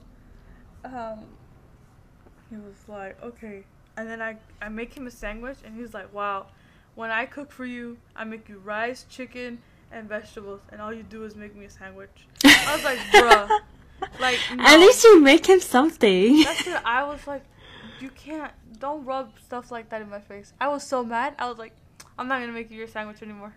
um, 0.84 1.24
he 2.50 2.56
was 2.56 2.76
like, 2.88 3.22
"Okay." 3.22 3.64
And 3.96 4.08
then 4.08 4.20
I 4.22 4.36
I 4.60 4.68
make 4.68 4.94
him 4.94 5.06
a 5.06 5.10
sandwich, 5.10 5.58
and 5.64 5.74
he's 5.78 5.94
like, 5.94 6.12
"Wow, 6.12 6.46
when 6.94 7.10
I 7.10 7.26
cook 7.26 7.50
for 7.52 7.64
you, 7.64 7.98
I 8.14 8.24
make 8.24 8.48
you 8.48 8.58
rice, 8.58 9.04
chicken, 9.08 9.58
and 9.90 10.08
vegetables, 10.08 10.60
and 10.70 10.80
all 10.80 10.92
you 10.92 11.02
do 11.02 11.24
is 11.24 11.34
make 11.36 11.54
me 11.54 11.66
a 11.66 11.70
sandwich." 11.70 12.26
I 12.44 12.74
was 12.74 12.84
like, 12.84 12.98
"Bruh." 12.98 13.48
Like, 14.20 14.38
At 14.58 14.78
least 14.78 15.02
you 15.04 15.22
make 15.22 15.46
him 15.46 15.58
something. 15.58 16.42
That's 16.42 16.66
what 16.66 16.84
I 16.84 17.04
was 17.04 17.26
like. 17.26 17.42
You 17.98 18.10
can't. 18.10 18.52
Don't 18.78 19.06
rub 19.06 19.32
stuff 19.42 19.70
like 19.70 19.88
that 19.88 20.02
in 20.02 20.10
my 20.10 20.20
face. 20.20 20.52
I 20.60 20.68
was 20.68 20.82
so 20.82 21.02
mad. 21.02 21.34
I 21.38 21.48
was 21.48 21.56
like, 21.56 21.72
I'm 22.18 22.28
not 22.28 22.40
gonna 22.40 22.52
make 22.52 22.70
you 22.70 22.76
your 22.76 22.88
sandwich 22.88 23.22
anymore. 23.22 23.54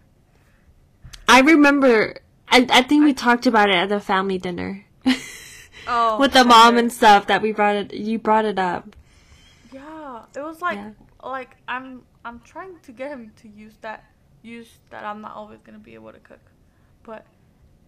I 1.28 1.42
remember. 1.42 2.16
I 2.50 2.68
I 2.70 2.82
think 2.82 3.04
we 3.04 3.14
talked 3.14 3.46
about 3.46 3.70
it 3.70 3.76
at 3.76 3.90
the 3.90 4.00
family 4.00 4.38
dinner. 4.38 4.86
Oh, 5.92 6.20
With 6.20 6.34
the 6.34 6.44
mom 6.44 6.78
and 6.78 6.94
stuff 6.94 7.26
that 7.28 7.42
we 7.42 7.52
brought 7.52 7.76
it. 7.76 7.94
You 7.96 8.20
brought 8.20 8.46
it 8.46 8.60
up. 8.60 8.96
Yeah, 9.72 10.24
it 10.36 10.42
was 10.42 10.62
like, 10.62 10.78
Yeah. 10.78 10.92
like 11.24 11.56
I'm, 11.68 12.04
I'm 12.24 12.42
trying 12.42 12.78
to 12.84 12.92
get 12.92 13.10
him 13.10 13.32
to 13.38 13.48
use 13.48 13.74
that, 13.82 14.04
use 14.44 14.78
that 14.92 15.04
I'm 15.04 15.22
not 15.22 15.36
always 15.36 15.60
gonna 15.64 15.80
be 15.80 15.96
able 15.96 16.12
to 16.12 16.20
cook, 16.20 16.42
but 17.04 17.26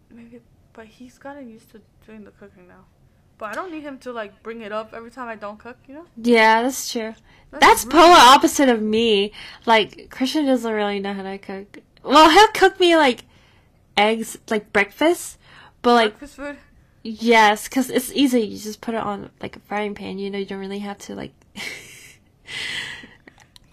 maybe, 0.10 0.39
but 0.74 0.86
he's 0.88 1.19
gotten 1.19 1.47
used 1.47 1.69
to 1.74 1.82
doing 2.08 2.24
the 2.24 2.32
cooking 2.32 2.67
now. 2.67 2.86
But 3.38 3.52
I 3.52 3.54
don't 3.54 3.71
need 3.71 3.84
him 3.84 4.00
to 4.00 4.12
like 4.12 4.41
bring 4.41 4.62
it 4.62 4.71
up 4.71 4.93
every 4.95 5.12
time 5.12 5.28
I 5.28 5.36
don't 5.36 5.60
cook. 5.60 5.78
You 5.88 5.95
know. 5.95 6.06
Yeah, 6.17 6.63
that's 6.63 6.91
true. 6.91 7.13
That's 7.52 7.84
rude. 7.84 7.91
polar 7.91 8.17
opposite 8.17 8.69
of 8.69 8.82
me. 8.82 9.32
Like 9.67 10.10
Christian 10.10 10.45
doesn't 10.45 10.71
really 10.71 11.00
know 11.00 11.13
how 11.13 11.24
to 11.24 11.38
cook. 11.38 11.80
Well, 12.04 12.30
he'll 12.32 12.47
cook 12.54 12.80
me 12.80 12.95
like 12.95 13.26
eggs, 13.97 14.38
like 14.49 14.71
breakfast, 14.73 15.38
but 15.82 15.93
like 15.93 16.12
breakfast 16.13 16.36
food. 16.36 16.58
yes, 17.04 17.67
because 17.67 17.89
it's 17.89 18.12
easy. 18.13 18.41
You 18.41 18.58
just 18.58 18.82
put 18.82 18.93
it 18.95 19.01
on 19.01 19.30
like 19.41 19.56
a 19.56 19.60
frying 19.60 19.95
pan. 19.95 20.19
You 20.19 20.30
know, 20.30 20.38
you 20.39 20.45
don't 20.45 20.60
really 20.60 20.80
have 20.80 20.97
to 20.99 21.15
like 21.15 21.34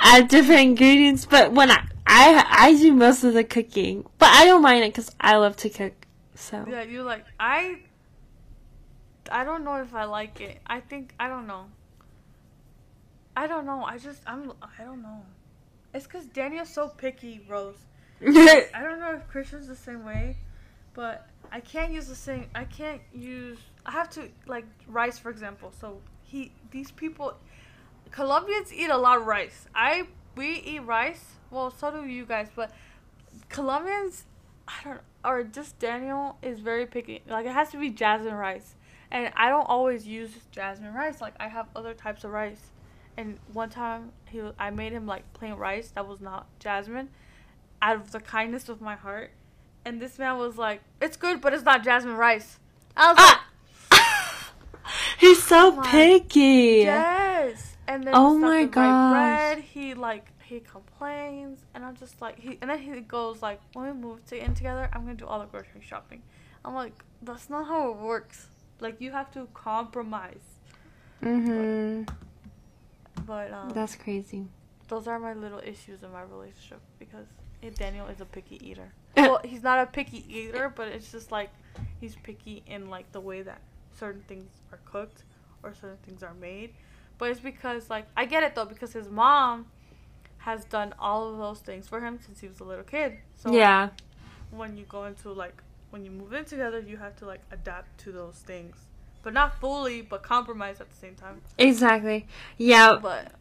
add 0.01 0.29
different 0.29 0.61
ingredients. 0.63 1.27
But 1.27 1.53
when 1.53 1.71
I 1.71 1.85
I 2.07 2.45
I 2.49 2.75
do 2.75 2.93
most 2.95 3.25
of 3.25 3.35
the 3.35 3.45
cooking, 3.45 4.07
but 4.19 4.29
I 4.31 4.45
don't 4.45 4.63
mind 4.63 4.85
it 4.85 4.93
because 4.95 5.11
I 5.21 5.37
love 5.37 5.57
to 5.59 5.69
cook. 5.69 5.93
So 6.35 6.65
Yeah, 6.69 6.83
you 6.83 7.03
like 7.03 7.25
I. 7.39 7.81
I 9.31 9.45
don't 9.45 9.63
know 9.63 9.75
if 9.83 9.95
I 9.95 10.05
like 10.05 10.41
it. 10.41 10.59
I 10.67 10.81
think 10.81 11.13
I 11.21 11.29
don't 11.29 11.47
know. 11.47 11.67
I 13.37 13.47
don't 13.47 13.67
know. 13.67 13.85
I 13.85 13.99
just 13.99 14.23
I'm 14.27 14.53
I 14.63 14.85
don't 14.85 15.03
know. 15.03 15.23
It's 15.95 16.07
because 16.07 16.27
Daniel's 16.27 16.71
so 16.71 16.89
picky, 16.89 17.41
Rose. 17.49 17.77
I 18.27 18.83
don't 18.83 19.01
know 19.01 19.15
if 19.15 19.29
Christian's 19.29 19.69
the 19.69 19.77
same 19.77 20.05
way, 20.05 20.37
but 20.95 21.29
I 21.53 21.61
can't 21.61 21.93
use 21.93 22.07
the 22.07 22.15
same. 22.15 22.47
I 22.55 22.65
can't 22.65 23.01
use. 23.13 23.59
I 23.87 23.93
have 23.93 24.11
to 24.11 24.29
like 24.47 24.67
rice, 24.87 25.19
for 25.19 25.31
example. 25.31 25.73
So 25.81 26.01
he, 26.23 26.53
these 26.71 26.91
people, 26.91 27.35
Colombians 28.11 28.73
eat 28.73 28.91
a 28.91 28.97
lot 28.97 29.19
of 29.19 29.27
rice. 29.27 29.67
I 29.75 30.07
we 30.37 30.55
eat 30.61 30.81
rice. 30.81 31.25
Well, 31.51 31.71
so 31.71 31.91
do 31.91 32.05
you 32.07 32.27
guys, 32.27 32.49
but 32.55 32.73
Colombians, 33.49 34.25
I 34.67 34.75
don't, 34.85 35.01
or 35.25 35.43
just 35.45 35.79
Daniel 35.79 36.39
is 36.43 36.61
very 36.61 36.87
picky. 36.87 37.23
Like 37.29 37.47
it 37.47 37.53
has 37.53 37.71
to 37.71 37.79
be 37.79 37.91
jasmine 37.91 38.35
rice, 38.35 38.75
and 39.11 39.33
I 39.37 39.49
don't 39.49 39.69
always 39.69 40.07
use 40.07 40.31
jasmine 40.51 40.95
rice. 40.95 41.21
Like 41.21 41.35
I 41.39 41.49
have 41.49 41.69
other 41.77 41.95
types 41.95 42.25
of 42.25 42.33
rice. 42.33 42.71
And 43.17 43.37
one 43.53 43.69
time 43.69 44.13
he, 44.27 44.41
I 44.61 44.71
made 44.71 44.93
him 44.93 45.05
like 45.05 45.33
plain 45.33 45.55
rice 45.55 45.91
that 45.97 46.07
was 46.07 46.21
not 46.21 46.47
jasmine, 46.61 47.09
out 47.83 47.97
of 47.97 48.13
the 48.13 48.21
kindness 48.21 48.69
of 48.69 48.81
my 48.81 48.95
heart. 48.97 49.31
And 49.85 50.01
this 50.01 50.19
man 50.19 50.39
was 50.39 50.59
like, 50.59 50.81
"It's 51.01 51.17
good, 51.17 51.41
but 51.41 51.53
it's 51.55 51.65
not 51.65 51.83
jasmine 51.85 52.17
rice." 52.17 52.59
I 52.97 53.13
was 53.13 53.17
Ah! 53.21 53.45
He's 55.19 55.43
so 55.43 55.73
my- 55.73 55.87
picky. 55.91 56.83
"Yes." 56.85 57.77
And 57.87 58.05
then 58.05 58.15
Oh 58.15 58.37
my 58.37 58.65
right 58.65 58.71
bread. 59.55 59.59
He 59.61 59.95
like 59.95 60.27
he 60.43 60.61
complains, 60.61 61.61
and 61.75 61.85
I'm 61.85 61.97
just 61.97 62.21
like 62.21 62.39
he. 62.39 62.59
And 62.61 62.71
then 62.71 62.79
he 62.79 63.01
goes 63.01 63.41
like, 63.43 63.61
"When 63.73 63.87
we 63.87 63.93
move 63.93 64.25
to 64.27 64.37
in 64.43 64.55
together, 64.55 64.89
I'm 64.93 65.03
gonna 65.03 65.15
do 65.15 65.27
all 65.27 65.41
the 65.41 65.47
grocery 65.47 65.81
shopping." 65.83 66.23
I'm 66.65 66.75
like, 66.75 67.03
"That's 67.23 67.49
not 67.49 67.67
how 67.67 67.91
it 67.91 67.97
works. 67.99 68.49
Like 68.81 69.01
you 69.01 69.11
have 69.13 69.31
to 69.33 69.47
compromise." 69.55 70.45
Mhm. 71.23 72.09
But 73.27 73.53
um, 73.53 73.71
That's 73.71 73.97
crazy. 73.97 74.47
those 74.89 75.07
are 75.09 75.19
my 75.19 75.35
little 75.35 75.59
issues 75.61 76.03
in 76.03 76.13
my 76.13 76.23
relationship 76.23 76.81
because 76.99 77.27
Daniel 77.75 78.07
is 78.07 78.21
a 78.21 78.25
picky 78.25 78.59
eater. 78.67 78.93
well, 79.17 79.41
he's 79.45 79.63
not 79.63 79.81
a 79.81 79.87
picky 79.87 80.25
eater, 80.29 80.73
but 80.75 80.89
it's 80.89 81.11
just 81.11 81.33
like 81.33 81.51
he's 82.01 82.17
picky 82.17 82.63
in 82.67 82.89
like 82.89 83.11
the 83.13 83.21
way 83.21 83.43
that 83.43 83.61
certain 83.99 84.23
things 84.29 84.47
are 84.73 84.79
cooked 84.85 85.25
or 85.63 85.75
certain 85.75 85.99
things 86.07 86.23
are 86.23 86.35
made. 86.35 86.73
But 87.19 87.31
it's 87.31 87.41
because 87.41 87.91
like 87.91 88.07
I 88.17 88.25
get 88.25 88.43
it 88.43 88.55
though 88.55 88.65
because 88.65 88.93
his 88.93 89.09
mom 89.09 89.67
has 90.39 90.65
done 90.65 90.95
all 90.99 91.33
of 91.33 91.39
those 91.39 91.59
things 91.59 91.89
for 91.89 92.01
him 92.01 92.19
since 92.25 92.41
he 92.41 92.49
was 92.49 92.61
a 92.61 92.65
little 92.65 92.85
kid. 92.85 93.19
So 93.37 93.53
yeah. 93.53 93.91
when 94.51 94.77
you 94.77 94.85
go 94.89 95.05
into 95.05 95.33
like 95.33 95.63
when 95.91 96.05
you 96.05 96.11
move 96.11 96.33
in 96.33 96.45
together, 96.45 96.81
you 96.81 96.97
have 96.97 97.17
to 97.17 97.27
like 97.27 97.41
adapt 97.51 97.99
to 98.01 98.13
those 98.13 98.37
things. 98.37 98.77
But 99.23 99.33
not 99.33 99.61
fully, 99.61 100.01
but 100.01 100.23
compromise 100.23 100.81
at 100.81 100.89
the 100.89 100.97
same 100.97 101.17
time. 101.17 101.43
Exactly. 101.59 102.27
Yeah. 102.57 102.99
But 103.03 103.33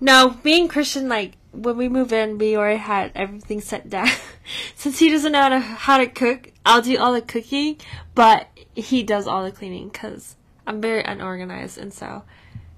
No, 0.00 0.36
being 0.42 0.68
Christian, 0.68 1.08
like 1.08 1.32
when 1.52 1.76
we 1.76 1.88
move 1.88 2.12
in, 2.12 2.38
we 2.38 2.56
already 2.56 2.78
had 2.78 3.12
everything 3.14 3.60
set 3.60 3.90
down. 3.90 4.08
Since 4.74 4.98
he 4.98 5.10
doesn't 5.10 5.32
know 5.32 5.40
how 5.42 5.48
to, 5.48 5.60
how 5.60 5.98
to 5.98 6.06
cook, 6.06 6.52
I'll 6.64 6.82
do 6.82 6.98
all 6.98 7.12
the 7.12 7.22
cooking, 7.22 7.78
but 8.14 8.48
he 8.74 9.02
does 9.02 9.26
all 9.26 9.44
the 9.44 9.50
cleaning 9.50 9.88
because 9.88 10.36
I'm 10.66 10.80
very 10.80 11.02
unorganized, 11.02 11.78
and 11.78 11.92
so 11.92 12.22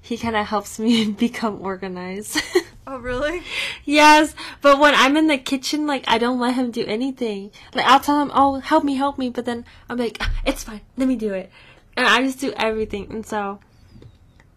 he 0.01 0.16
kind 0.16 0.37
of 0.37 0.47
helps 0.47 0.79
me 0.79 1.11
become 1.11 1.61
organized. 1.61 2.40
oh 2.87 2.99
really? 2.99 3.43
yes, 3.85 4.35
but 4.62 4.79
when 4.79 4.95
I'm 4.95 5.16
in 5.16 5.27
the 5.27 5.38
kitchen, 5.38 5.87
like 5.87 6.05
I 6.09 6.19
don't 6.19 6.40
let 6.40 6.55
him 6.55 6.71
do 6.71 6.85
anything. 6.87 7.51
Like 7.75 7.87
I'll 7.87 8.01
tell 8.01 8.21
him, 8.23 8.31
"Oh, 8.35 8.61
help 8.61 8.85
me, 8.85 8.95
help 8.95 9.19
me," 9.19 9.29
but 9.29 9.45
then 9.45 9.64
I'm 9.88 9.99
like, 9.99 10.16
"Ah, 10.21 10.33
"It's 10.47 10.64
fine, 10.64 10.81
let 10.97 11.09
me 11.09 11.16
do 11.16 11.35
it," 11.35 11.51
and 11.97 12.07
I 12.07 12.23
just 12.23 12.40
do 12.40 12.53
everything, 12.57 13.09
and 13.11 13.27
so. 13.27 13.61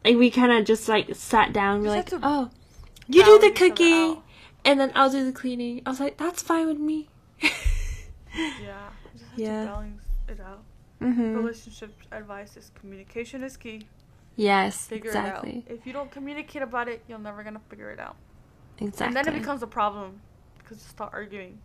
Like 0.06 0.18
we 0.18 0.30
kind 0.30 0.52
of 0.52 0.66
just 0.66 0.88
like 0.90 1.16
sat 1.16 1.54
down. 1.54 1.82
We're 1.82 1.90
like, 1.90 2.10
just 2.10 2.12
have 2.14 2.22
to 2.22 2.28
oh, 2.28 2.50
you 3.08 3.24
do 3.24 3.40
the 3.40 3.50
balance 3.52 3.60
cooking, 3.60 4.22
and 4.66 4.80
then 4.80 4.92
I'll 4.96 5.10
do 5.10 5.24
the 5.26 5.32
cleaning. 5.32 5.82
I 5.86 5.90
was 5.90 6.00
like, 6.00 6.18
that's 6.18 6.42
fine 6.42 6.68
with 6.68 6.78
me. 6.80 7.10
Yeah. 8.62 8.90
Just 9.14 9.30
have 9.32 9.40
Yeah. 9.40 9.60
to 9.62 9.66
balance 9.68 10.04
it 10.28 10.40
out. 10.40 10.64
hmm 11.00 11.36
Relationship 11.36 11.94
advice 12.12 12.58
is 12.58 12.72
communication 12.80 13.44
is 13.44 13.58
key. 13.58 13.88
Yes, 14.36 14.88
Figure 14.88 15.10
exactly, 15.12 15.64
it 15.68 15.72
out. 15.72 15.78
If 15.80 15.86
you 15.86 15.94
don't 15.94 16.10
communicate 16.10 16.64
about 16.64 16.88
it, 16.88 17.04
you're 17.08 17.20
never 17.20 17.44
gonna 17.44 17.62
figure 17.70 17.92
it 17.92 18.00
out. 18.00 18.16
exactly. 18.80 19.06
And 19.08 19.16
then 19.16 19.28
it 19.34 19.38
becomes 19.40 19.62
a 19.62 19.68
problem 19.68 20.22
because 20.58 20.78
you 20.78 20.90
start 20.90 21.12
arguing. 21.14 21.60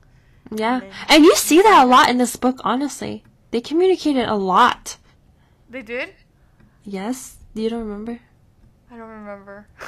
yeah, 0.54 0.74
and 0.74 0.82
then- 0.82 0.92
and 1.08 1.24
you 1.24 1.34
see 1.36 1.62
that 1.62 1.82
a 1.84 1.86
lot 1.86 2.10
in 2.10 2.18
this 2.18 2.36
book. 2.36 2.60
Honestly, 2.64 3.24
they 3.50 3.60
communicated 3.62 4.28
a 4.28 4.34
lot. 4.36 4.98
They 5.70 5.80
did? 5.82 6.12
Yes, 6.84 7.38
you 7.54 7.70
don't 7.70 7.80
remember? 7.80 8.20
I 8.90 8.96
don't 8.96 9.08
remember. 9.08 9.66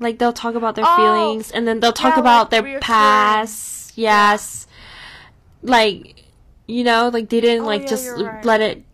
Like 0.00 0.18
they'll 0.20 0.32
talk 0.32 0.54
about 0.54 0.76
their 0.76 0.84
Oh, 0.86 0.94
feelings, 0.96 1.50
and 1.50 1.66
then 1.66 1.80
they'll 1.80 1.92
talk 1.92 2.14
yeah, 2.14 2.20
about 2.20 2.52
like 2.52 2.62
their 2.62 2.78
past. 2.80 3.98
Yes, 3.98 4.68
like 5.60 6.24
you 6.68 6.84
know, 6.84 7.08
like 7.12 7.28
they 7.30 7.40
didn't 7.40 7.64
Oh, 7.64 7.66
like 7.66 7.82
yeah, 7.82 7.88
just 7.88 8.16
right. 8.16 8.44
let 8.44 8.60
it 8.60 8.84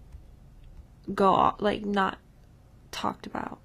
go, 1.14 1.34
off, 1.34 1.60
like 1.60 1.84
not 1.84 2.16
talked 2.90 3.26
about. 3.26 3.58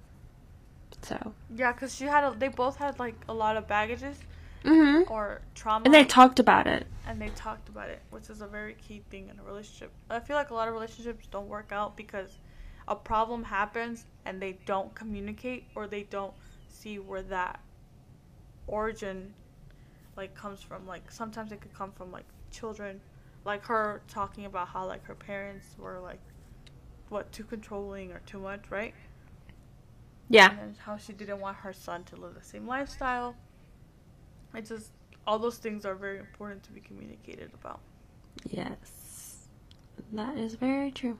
So, 1.02 1.32
yeah, 1.56 1.72
because 1.72 1.94
she 1.94 2.04
had 2.04 2.24
a, 2.24 2.34
they 2.38 2.48
both 2.48 2.76
had 2.76 2.98
like 2.98 3.14
a 3.28 3.32
lot 3.32 3.56
of 3.56 3.66
baggages 3.66 4.18
hmm 4.62 5.00
or 5.08 5.40
trauma. 5.54 5.86
and 5.86 5.94
they 5.94 6.04
talked 6.04 6.38
about 6.38 6.66
it. 6.66 6.86
and 7.06 7.20
they 7.20 7.30
talked 7.30 7.70
about 7.70 7.88
it, 7.88 8.02
which 8.10 8.28
is 8.28 8.42
a 8.42 8.46
very 8.46 8.74
key 8.74 9.00
thing 9.10 9.28
in 9.30 9.38
a 9.38 9.42
relationship. 9.42 9.90
I 10.10 10.20
feel 10.20 10.36
like 10.36 10.50
a 10.50 10.54
lot 10.54 10.68
of 10.68 10.74
relationships 10.74 11.26
don't 11.30 11.48
work 11.48 11.72
out 11.72 11.96
because 11.96 12.36
a 12.90 12.96
problem 12.96 13.44
happens 13.44 14.06
and 14.26 14.42
they 14.42 14.58
don't 14.66 14.94
communicate 14.94 15.68
or 15.76 15.88
they 15.88 16.04
don't 16.04 16.34
see 16.68 16.98
where 16.98 17.22
that 17.22 17.60
origin 18.68 19.34
like 20.16 20.34
comes 20.34 20.62
from. 20.62 20.86
Like 20.86 21.10
sometimes 21.10 21.52
it 21.52 21.60
could 21.62 21.74
come 21.74 21.92
from 21.92 22.12
like 22.12 22.26
children, 22.50 23.00
like 23.44 23.64
her 23.66 24.02
talking 24.08 24.46
about 24.46 24.68
how 24.68 24.86
like 24.86 25.04
her 25.06 25.16
parents 25.16 25.76
were 25.78 26.00
like 26.00 26.20
what 27.10 27.32
too 27.32 27.44
controlling 27.44 28.12
or 28.12 28.20
too 28.26 28.40
much, 28.40 28.70
right? 28.70 28.94
Yeah, 30.28 30.52
and 30.60 30.76
how 30.78 30.96
she 30.98 31.12
didn't 31.12 31.40
want 31.40 31.58
her 31.58 31.72
son 31.72 32.04
to 32.04 32.16
live 32.16 32.34
the 32.34 32.42
same 32.42 32.66
lifestyle. 32.66 33.36
It 34.54 34.66
just 34.66 34.92
all 35.26 35.38
those 35.38 35.58
things 35.58 35.84
are 35.86 35.94
very 35.96 36.18
important 36.18 36.64
to 36.64 36.72
be 36.72 36.80
communicated 36.80 37.52
about. 37.54 37.80
yes, 38.50 39.48
that 40.12 40.36
is 40.38 40.54
very 40.54 40.90
true. 40.90 41.18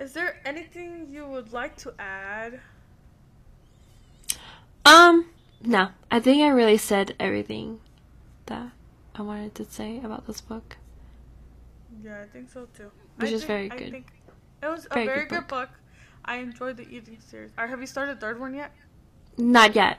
Is 0.00 0.12
there 0.14 0.40
anything 0.46 1.08
you 1.10 1.26
would 1.26 1.52
like 1.52 1.76
to 1.78 1.92
add? 1.98 2.60
Um, 4.84 5.26
no, 5.62 5.90
I 6.10 6.20
think 6.20 6.42
I 6.42 6.48
really 6.48 6.78
said 6.78 7.14
everything 7.20 7.80
that 8.46 8.70
I 9.14 9.22
wanted 9.22 9.54
to 9.56 9.64
say 9.66 9.98
about 10.02 10.26
this 10.26 10.40
book. 10.40 10.78
Yeah, 12.02 12.22
I 12.22 12.26
think 12.26 12.50
so 12.50 12.66
too. 12.76 12.90
Which 13.16 13.30
I 13.30 13.34
is 13.34 13.44
think- 13.44 13.48
very 13.48 13.70
I 13.70 13.76
good. 13.76 13.90
think 13.90 14.06
it 14.62 14.66
was 14.66 14.86
Very 14.90 15.02
a 15.02 15.06
good 15.06 15.14
very 15.14 15.26
good 15.26 15.48
book. 15.48 15.48
book. 15.48 15.70
I 16.24 16.36
enjoyed 16.36 16.76
the 16.78 16.88
Eden 16.88 17.18
series. 17.20 17.50
Or 17.58 17.66
have 17.66 17.80
you 17.80 17.86
started 17.86 18.16
the 18.16 18.20
third 18.20 18.40
one 18.40 18.54
yet? 18.54 18.72
Not 19.36 19.74
yet. 19.74 19.98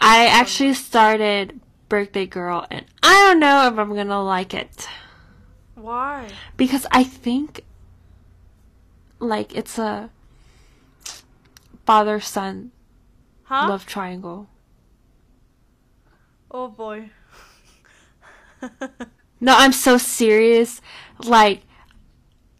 I 0.00 0.26
actually 0.26 0.74
started 0.74 1.60
Birthday 1.88 2.26
Girl, 2.26 2.66
and 2.70 2.84
I 3.02 3.12
don't 3.28 3.40
know 3.40 3.66
if 3.68 3.78
I'm 3.78 3.94
gonna 3.94 4.22
like 4.22 4.52
it 4.54 4.88
Why? 5.74 6.28
because 6.56 6.86
I 6.90 7.02
think 7.04 7.64
like 9.18 9.54
it's 9.56 9.78
a 9.78 10.10
father 11.84 12.20
son 12.20 12.72
Huh? 13.44 13.68
love 13.68 13.86
triangle. 13.86 14.48
Oh 16.50 16.68
boy. 16.68 17.10
No, 19.38 19.54
I'm 19.54 19.72
so 19.72 19.98
serious. 19.98 20.80
Like, 21.22 21.60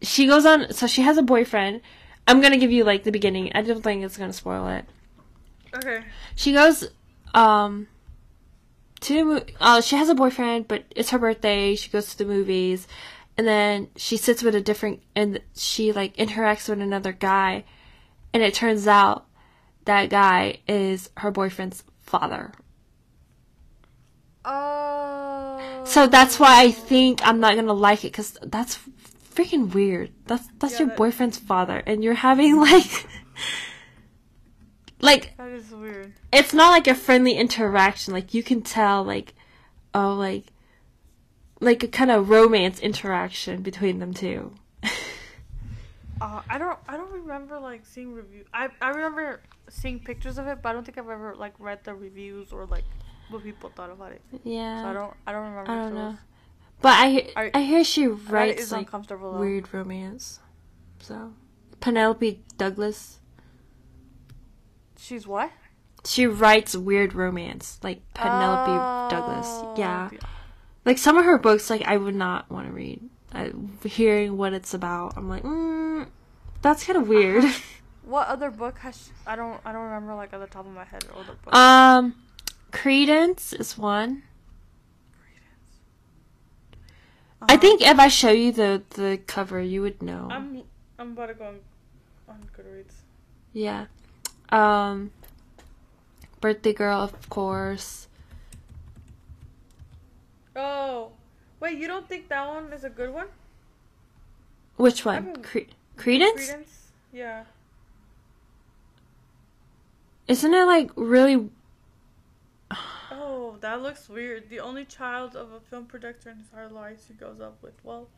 she 0.02 0.26
goes 0.26 0.44
on. 0.44 0.72
So 0.74 0.86
she 0.86 1.00
has 1.00 1.16
a 1.16 1.22
boyfriend. 1.22 1.80
I'm 2.28 2.42
gonna 2.42 2.58
give 2.58 2.70
you 2.70 2.84
like 2.84 3.04
the 3.04 3.10
beginning. 3.10 3.50
I 3.54 3.62
don't 3.62 3.82
think 3.82 4.04
it's 4.04 4.18
gonna 4.18 4.34
spoil 4.34 4.68
it. 4.68 4.84
okay. 5.74 6.04
She 6.34 6.52
goes, 6.52 6.86
um, 7.34 7.88
to 9.00 9.14
the 9.14 9.24
mo- 9.24 9.44
uh, 9.58 9.80
she 9.80 9.96
has 9.96 10.10
a 10.10 10.14
boyfriend, 10.14 10.68
but 10.68 10.84
it's 10.94 11.10
her 11.10 11.18
birthday. 11.18 11.74
She 11.76 11.88
goes 11.88 12.10
to 12.10 12.18
the 12.18 12.26
movies, 12.26 12.86
and 13.38 13.46
then 13.46 13.88
she 13.96 14.16
sits 14.16 14.42
with 14.42 14.54
a 14.54 14.60
different, 14.60 15.02
and 15.14 15.40
she 15.54 15.92
like 15.92 16.16
interacts 16.16 16.68
with 16.68 16.80
another 16.80 17.12
guy, 17.12 17.64
and 18.32 18.42
it 18.42 18.54
turns 18.54 18.86
out 18.86 19.26
that 19.84 20.10
guy 20.10 20.58
is 20.66 21.10
her 21.18 21.30
boyfriend's 21.30 21.84
father. 22.00 22.52
Oh. 24.44 25.60
So 25.84 26.06
that's 26.06 26.38
why 26.38 26.62
I 26.62 26.70
think 26.70 27.20
I'm 27.26 27.40
not 27.40 27.54
gonna 27.56 27.72
like 27.72 28.04
it, 28.04 28.12
cause 28.12 28.36
that's 28.42 28.78
freaking 29.34 29.72
weird. 29.74 30.12
That's 30.26 30.46
that's 30.58 30.74
Yeah, 30.74 30.80
your 30.80 30.88
that- 30.88 30.96
boyfriend's 30.96 31.38
father, 31.38 31.82
and 31.86 32.02
you're 32.04 32.14
having 32.14 32.56
like, 32.60 33.06
like 35.00 35.36
That 35.36 35.48
is 35.50 35.70
weird. 35.72 36.12
it's 36.32 36.52
not 36.54 36.70
like 36.70 36.86
a 36.86 36.94
friendly 36.94 37.34
interaction. 37.34 38.12
Like 38.14 38.34
you 38.34 38.42
can 38.42 38.62
tell, 38.62 39.02
like, 39.04 39.34
oh, 39.94 40.14
like, 40.14 40.46
like 41.60 41.82
a 41.82 41.88
kind 41.88 42.10
of 42.10 42.28
romance 42.28 42.78
interaction 42.80 43.62
between 43.62 43.98
them 43.98 44.12
two. 44.14 44.54
Uh, 46.18 46.40
I 46.48 46.56
don't. 46.56 46.78
I 46.88 46.96
don't 46.96 47.12
remember 47.12 47.60
like 47.60 47.84
seeing 47.84 48.14
review. 48.14 48.46
I 48.54 48.70
I 48.80 48.88
remember 48.88 49.42
seeing 49.68 50.00
pictures 50.00 50.38
of 50.38 50.46
it, 50.46 50.62
but 50.62 50.70
I 50.70 50.72
don't 50.72 50.82
think 50.82 50.96
I've 50.96 51.10
ever 51.10 51.34
like 51.36 51.52
read 51.58 51.84
the 51.84 51.94
reviews 51.94 52.52
or 52.54 52.64
like 52.64 52.84
what 53.28 53.42
people 53.42 53.70
thought 53.76 53.90
about 53.90 54.12
it. 54.12 54.22
Yeah. 54.42 54.82
So 54.82 54.88
I 54.88 54.92
don't 54.94 55.14
I 55.26 55.32
don't 55.32 55.42
remember. 55.50 55.70
I 55.70 55.74
don't 55.74 55.94
know. 55.94 56.06
was- 56.06 56.16
But 56.80 56.92
I 56.98 57.10
hear, 57.10 57.26
I- 57.36 57.50
I 57.52 57.62
hear 57.64 57.84
she 57.84 58.04
I 58.04 58.06
read 58.06 58.14
it 58.16 58.30
writes 58.32 58.72
like 58.72 58.80
uncomfortable 58.86 59.34
weird 59.38 59.68
romance. 59.74 60.40
So 61.00 61.34
Penelope 61.80 62.42
Douglas, 62.56 63.20
She's 64.98 65.26
what? 65.26 65.50
she 66.06 66.26
writes 66.26 66.74
weird 66.74 67.12
romance 67.14 67.78
like 67.82 68.00
Penelope 68.14 69.14
Douglas. 69.14 69.46
Oh, 69.48 69.74
Yeah, 69.76 70.08
like 70.86 70.98
some 70.98 71.18
of 71.18 71.26
her 71.26 71.38
books, 71.38 71.70
like 71.70 71.82
I 71.82 71.98
would 71.98 72.14
not 72.16 72.50
want 72.50 72.68
to 72.68 72.72
read. 72.72 73.02
I, 73.34 73.52
hearing 73.84 74.38
what 74.38 74.54
it's 74.54 74.72
about, 74.74 75.14
I'm 75.18 75.28
like, 75.28 75.42
mm, 75.44 76.08
that's 76.62 76.84
kind 76.84 76.98
of 76.98 77.08
weird. 77.08 77.44
What 78.02 78.28
other 78.28 78.50
book 78.50 78.78
has 78.78 78.96
she, 78.96 79.12
I 79.26 79.36
don't 79.36 79.60
I 79.64 79.72
don't 79.72 79.82
remember 79.82 80.14
like 80.14 80.32
at 80.32 80.40
the 80.40 80.46
top 80.46 80.66
of 80.66 80.72
my 80.72 80.84
head 80.84 81.04
or 81.14 81.24
the 81.24 81.34
book. 81.34 81.54
um, 81.54 82.14
Credence 82.72 83.52
is 83.52 83.76
one. 83.78 84.22
I 87.48 87.54
Uh-huh. 87.54 87.58
think 87.58 87.82
if 87.82 87.98
I 87.98 88.08
show 88.08 88.30
you 88.30 88.52
the 88.52 88.82
the 88.90 89.18
cover, 89.26 89.60
you 89.60 89.82
would 89.82 90.02
know. 90.02 90.28
I'm 90.30 90.62
I'm 90.98 91.12
about 91.12 91.26
to 91.26 91.34
go 91.34 91.46
on, 91.46 91.60
on 92.28 92.50
Goodreads. 92.56 93.02
Yeah. 93.52 93.86
Um 94.50 95.10
Birthday 96.40 96.72
Girl, 96.72 97.00
of 97.00 97.28
course. 97.30 98.08
Oh, 100.56 101.12
wait, 101.60 101.78
you 101.78 101.86
don't 101.86 102.08
think 102.08 102.28
that 102.28 102.46
one 102.48 102.72
is 102.72 102.84
a 102.84 102.90
good 102.90 103.12
one? 103.12 103.28
Which 104.76 105.04
one? 105.04 105.42
Cre- 105.42 105.70
Credence? 105.96 106.46
Credence? 106.46 106.88
Yeah. 107.12 107.44
Isn't 110.28 110.54
it 110.54 110.64
like 110.64 110.90
really 110.96 111.50
Oh, 113.10 113.56
that 113.60 113.80
looks 113.82 114.08
weird. 114.08 114.50
The 114.50 114.60
only 114.60 114.84
child 114.84 115.36
of 115.36 115.52
a 115.52 115.60
film 115.60 115.86
producer 115.86 116.30
in 116.30 116.38
his 116.38 116.50
hard 116.52 116.72
life 116.72 117.04
he 117.06 117.14
grows 117.14 117.40
up 117.40 117.62
with. 117.62 117.74
Well, 117.84 118.08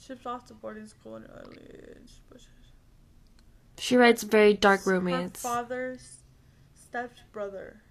shipped 0.00 0.26
off 0.26 0.46
to 0.46 0.54
boarding 0.54 0.86
school 0.86 1.16
in 1.16 1.24
early 1.24 1.58
age. 1.72 2.12
But 2.30 2.40
She 3.78 3.96
writes 3.96 4.22
very 4.22 4.54
dark 4.54 4.84
Her 4.84 4.92
romance. 4.92 5.40
father's 5.42 6.18
stepbrother. 6.74 7.82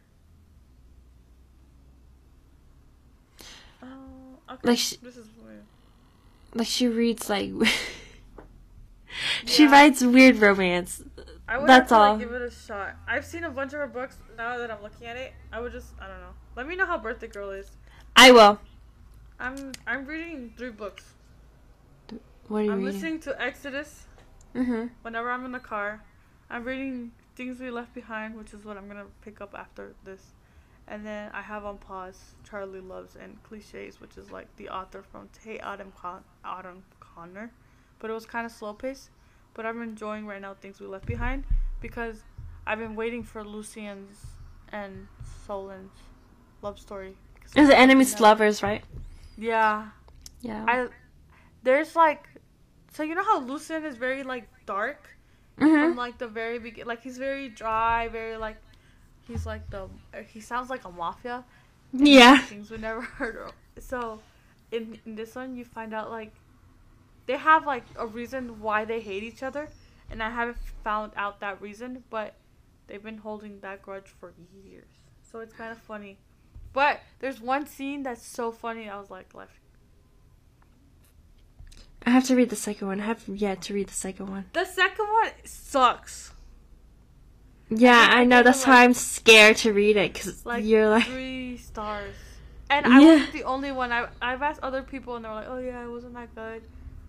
Oh, 3.84 3.88
okay. 4.54 4.68
Like 4.70 4.78
she- 4.78 4.98
this 4.98 5.18
is 5.18 5.28
weird. 5.44 5.64
Like 6.54 6.68
she 6.68 6.88
reads 6.88 7.30
like 7.30 7.52
She 9.46 9.64
Yeah. 9.64 9.72
writes 9.72 10.02
weird 10.04 10.38
romance. 10.38 11.04
I 11.48 11.58
would 11.58 11.68
That's 11.68 11.80
have 11.80 11.88
to 11.90 11.96
all. 11.96 12.12
like, 12.14 12.20
give 12.22 12.32
it 12.32 12.42
a 12.42 12.52
shot. 12.52 12.96
I've 13.08 13.26
seen 13.26 13.44
a 13.44 13.50
bunch 13.50 13.74
of 13.74 13.80
her 13.80 13.88
books. 13.88 14.18
Now 14.38 14.58
that 14.58 14.72
I'm 14.72 14.82
looking 14.82 15.06
at 15.08 15.18
it, 15.18 15.34
I 15.52 15.60
would 15.60 15.72
just 15.74 15.88
I 16.00 16.08
don't 16.08 16.20
know. 16.22 16.34
Let 16.56 16.68
me 16.68 16.76
know 16.76 16.86
how 16.86 16.98
Birthday 16.98 17.28
Girl 17.28 17.52
is. 17.52 17.70
I 18.16 18.32
will. 18.32 18.60
I'm 19.40 19.72
I'm 19.86 20.06
reading 20.06 20.54
three 20.58 20.70
books. 20.72 21.04
What 22.48 22.60
are 22.60 22.64
you 22.64 22.72
I'm 22.72 22.78
reading? 22.80 22.94
listening 22.94 23.20
to 23.22 23.42
Exodus 23.42 24.06
Mm-hmm. 24.56 24.88
whenever 25.02 25.32
I'm 25.32 25.46
in 25.46 25.52
the 25.54 25.60
car. 25.60 26.04
I'm 26.50 26.66
reading 26.66 27.12
Things 27.38 27.60
We 27.62 27.72
Left 27.72 27.94
Behind, 27.94 28.36
which 28.38 28.54
is 28.54 28.66
what 28.66 28.76
I'm 28.78 28.88
gonna 28.90 29.06
pick 29.24 29.40
up 29.42 29.54
after 29.58 29.94
this. 30.04 30.22
And 30.92 31.06
then 31.06 31.32
I 31.34 31.42
have 31.42 31.64
on 31.64 31.78
pause 31.78 32.36
Charlie 32.44 32.82
Loves 32.82 33.16
and 33.16 33.42
Cliches, 33.44 34.02
which 34.02 34.18
is 34.18 34.30
like 34.30 34.54
the 34.58 34.68
author 34.68 35.02
from 35.02 35.30
Hey 35.42 35.58
Autumn 35.60 35.94
Con- 35.96 36.26
Autumn 36.44 36.84
Connor. 37.00 37.50
But 38.00 38.10
it 38.10 38.14
was 38.14 38.26
kind 38.26 38.46
of 38.46 38.52
slow 38.52 38.74
paced. 38.74 39.10
But 39.54 39.66
I'm 39.66 39.82
enjoying 39.82 40.28
right 40.28 40.42
now 40.42 40.54
Things 40.54 40.82
We 40.82 40.88
Left 40.88 41.06
Behind 41.06 41.46
because 41.80 42.24
I've 42.68 42.78
been 42.78 42.96
waiting 42.96 43.24
for 43.24 43.42
Lucian's 43.42 44.18
and 44.74 45.08
Sloane's 45.46 45.96
love 46.62 46.78
story. 46.78 47.16
It's 47.56 47.70
it 47.70 47.74
enemies 47.74 48.14
to 48.16 48.24
lovers, 48.24 48.62
right? 48.62 48.84
Yeah. 49.38 49.88
Yeah. 50.42 50.66
I 50.68 50.88
there's 51.64 51.96
like 51.96 52.28
so 52.92 53.04
you 53.04 53.16
know 53.16 53.24
how 53.24 53.40
Lucian 53.40 53.86
is 53.86 53.96
very 53.96 54.24
like 54.24 54.50
dark 54.66 55.08
from 55.58 55.70
mm-hmm. 55.70 55.98
like 55.98 56.18
the 56.18 56.28
very 56.28 56.60
beginning 56.60 56.88
like 56.88 57.02
he's 57.02 57.18
very 57.18 57.48
dry 57.48 58.10
very 58.10 58.36
like 58.36 58.58
he's 59.28 59.46
like 59.46 59.70
the 59.70 59.84
uh, 60.14 60.24
he 60.28 60.40
sounds 60.40 60.70
like 60.70 60.86
a 60.86 60.92
mafia. 60.92 61.44
Yeah. 61.94 62.40
things 62.40 62.72
we 62.72 62.78
never 62.78 63.02
heard 63.20 63.38
of. 63.38 63.52
So 63.84 64.20
in, 64.72 64.98
in 65.06 65.16
this 65.16 65.36
one 65.36 65.56
you 65.56 65.66
find 65.66 65.94
out 65.94 66.10
like 66.10 66.34
they 67.26 67.38
have 67.38 67.66
like 67.66 67.84
a 67.98 68.08
reason 68.08 68.60
why 68.62 68.86
they 68.86 69.00
hate 69.00 69.24
each 69.24 69.44
other. 69.44 69.68
And 70.10 70.22
i 70.22 70.30
haven't 70.30 70.58
found 70.84 71.14
out 71.16 71.40
that 71.40 71.62
reason 71.62 72.04
but 72.10 72.34
they've 72.88 73.02
been 73.04 73.20
holding 73.20 73.60
that 73.62 73.82
grudge 73.82 74.08
for 74.20 74.34
years. 74.66 74.88
So 75.32 75.40
it's 75.40 75.54
kind 75.54 75.72
of 75.72 75.78
funny. 75.78 76.18
But 76.74 77.02
there's 77.20 77.40
one 77.42 77.66
scene 77.66 78.04
that's 78.04 78.26
so 78.26 78.52
funny 78.52 78.90
i 78.90 78.98
was 79.00 79.10
like 79.10 79.34
left 79.34 79.58
I 82.06 82.10
have 82.10 82.26
to 82.26 82.36
read 82.36 82.50
the 82.50 82.56
second 82.56 82.88
one. 82.88 83.00
I 83.00 83.06
have 83.06 83.28
yet 83.28 83.62
to 83.64 83.74
read 83.76 83.88
the 83.88 83.94
second 83.94 84.28
one. 84.30 84.46
the 84.54 84.66
second 84.66 85.06
one 85.06 85.30
sucks 85.46 86.32
Yeah, 87.74 88.08
I 88.12 88.22
I 88.22 88.24
know. 88.26 88.44
That's 88.44 88.66
why 88.68 88.74
like- 88.76 88.84
I'm 88.84 88.94
scared 88.94 89.58
to 89.58 89.72
read 89.74 89.96
it 89.98 90.14
because 90.14 90.46
like 90.46 90.64
you're 90.66 90.90
like, 90.90 91.06
three 91.06 91.58
stars. 91.58 92.14
And 92.70 92.86
I 92.86 93.00
Yeah. 93.00 93.12
wasn't 93.16 93.34
the 93.34 93.44
only 93.46 93.72
one. 93.72 93.92
I 93.92 94.08
I've 94.22 94.42
asked 94.42 94.60
other 94.62 94.82
people 94.84 95.16
and 95.16 95.24
they're 95.26 95.34
like, 95.34 95.48
"Oh 95.48 95.58
yeah, 95.58 95.84
it 95.84 95.90
wasn't 95.90 96.14
that 96.16 96.34
good." 96.36 96.64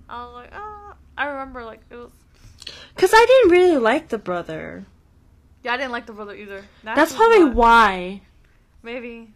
I 0.08 0.24
was 0.24 0.34
like, 0.34 0.50
"Ah." 0.52 0.94
I 1.18 1.26
remember 1.26 1.64
like 1.64 1.80
it 1.90 1.96
was. 1.96 2.10
because 2.94 3.10
I 3.12 3.24
didn't 3.26 3.50
really 3.50 3.76
like 3.76 4.08
the 4.08 4.18
brother. 4.18 4.84
Yeah, 5.64 5.74
I 5.74 5.76
didn't 5.76 5.92
like 5.92 6.06
the 6.06 6.12
brother 6.12 6.34
either. 6.34 6.64
That's 6.84 7.10
was 7.12 7.14
probably 7.14 7.44
why. 7.44 8.22
Maybe. 8.82 9.32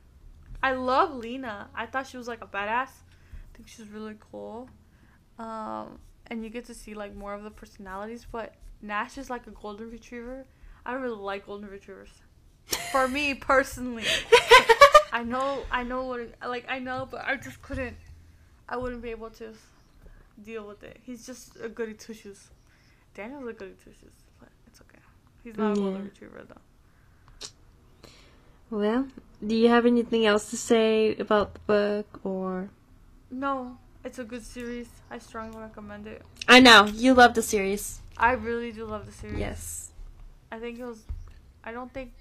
I 0.63 0.73
love 0.73 1.15
Lena. 1.15 1.69
I 1.75 1.87
thought 1.87 2.07
she 2.07 2.17
was 2.17 2.27
like 2.29 2.43
a 2.43 2.47
badass. 2.47 2.89
I 2.91 3.57
think 3.57 3.69
she's 3.69 3.89
really 3.89 4.17
cool. 4.33 4.69
Um, 5.39 5.99
and 6.29 6.43
you 6.43 6.51
get 6.51 6.65
to 6.67 6.75
see 6.75 6.95
like 6.95 7.15
more 7.15 7.35
of 7.35 7.43
the 7.45 7.51
personalities. 7.51 8.27
But 8.31 8.55
Nash 8.83 9.19
is 9.19 9.29
like 9.31 9.47
a 9.47 9.51
golden 9.51 9.91
retriever. 9.91 10.45
I 10.87 10.93
don't 10.93 11.03
really 11.03 11.17
like 11.17 11.47
golden 11.47 11.69
retrievers. 11.69 12.11
For 12.93 13.09
me 13.09 13.35
personally. 13.35 14.05
I 15.13 15.25
know, 15.25 15.65
I 15.71 15.83
know 15.83 16.05
what, 16.05 16.21
it, 16.21 16.35
like 16.47 16.65
I 16.69 16.79
know, 16.79 17.09
but 17.11 17.25
I 17.25 17.35
just 17.37 17.61
couldn't. 17.61 17.97
I 18.69 18.77
wouldn't 18.77 19.03
be 19.03 19.11
able 19.11 19.31
to 19.31 19.53
deal 20.45 20.67
with 20.67 20.85
it. 20.85 20.99
He's 21.03 21.27
just 21.27 21.57
a 21.61 21.69
goody 21.69 21.95
two 21.95 22.15
shoes. 22.15 22.49
Daniel's 23.15 23.49
a 23.49 23.53
goody 23.53 23.75
two 23.83 23.91
shoes, 24.01 24.13
but 24.39 24.49
it's 24.69 24.81
okay. 24.81 25.01
He's 25.43 25.57
not 25.57 25.73
a 25.73 25.75
golden 25.75 25.95
mm-hmm. 25.95 26.05
retriever 26.05 26.47
though. 26.49 27.49
Well, 28.71 29.09
do 29.45 29.57
you 29.57 29.69
have 29.69 29.87
anything 29.87 30.25
else 30.25 30.51
to 30.51 30.57
say 30.57 31.17
about 31.17 31.55
the 31.55 31.61
book 31.67 32.21
or? 32.25 32.69
No, 33.31 33.79
it's 34.05 34.21
a 34.21 34.25
good 34.25 34.45
series. 34.45 34.89
I 35.11 35.19
strongly 35.19 35.59
recommend 35.59 36.07
it. 36.07 36.23
I 36.47 36.61
know 36.61 36.87
you 36.87 37.15
love 37.15 37.35
the 37.35 37.43
series. 37.43 38.01
I 38.17 38.33
really 38.33 38.71
do 38.71 38.85
love 38.85 39.07
the 39.07 39.13
series. 39.13 39.39
Yes. 39.39 39.93
I 40.51 40.59
think 40.59 40.79
it 40.79 40.85
was. 40.85 41.05
I 41.65 41.73
don't 41.73 41.93
think 41.93 42.13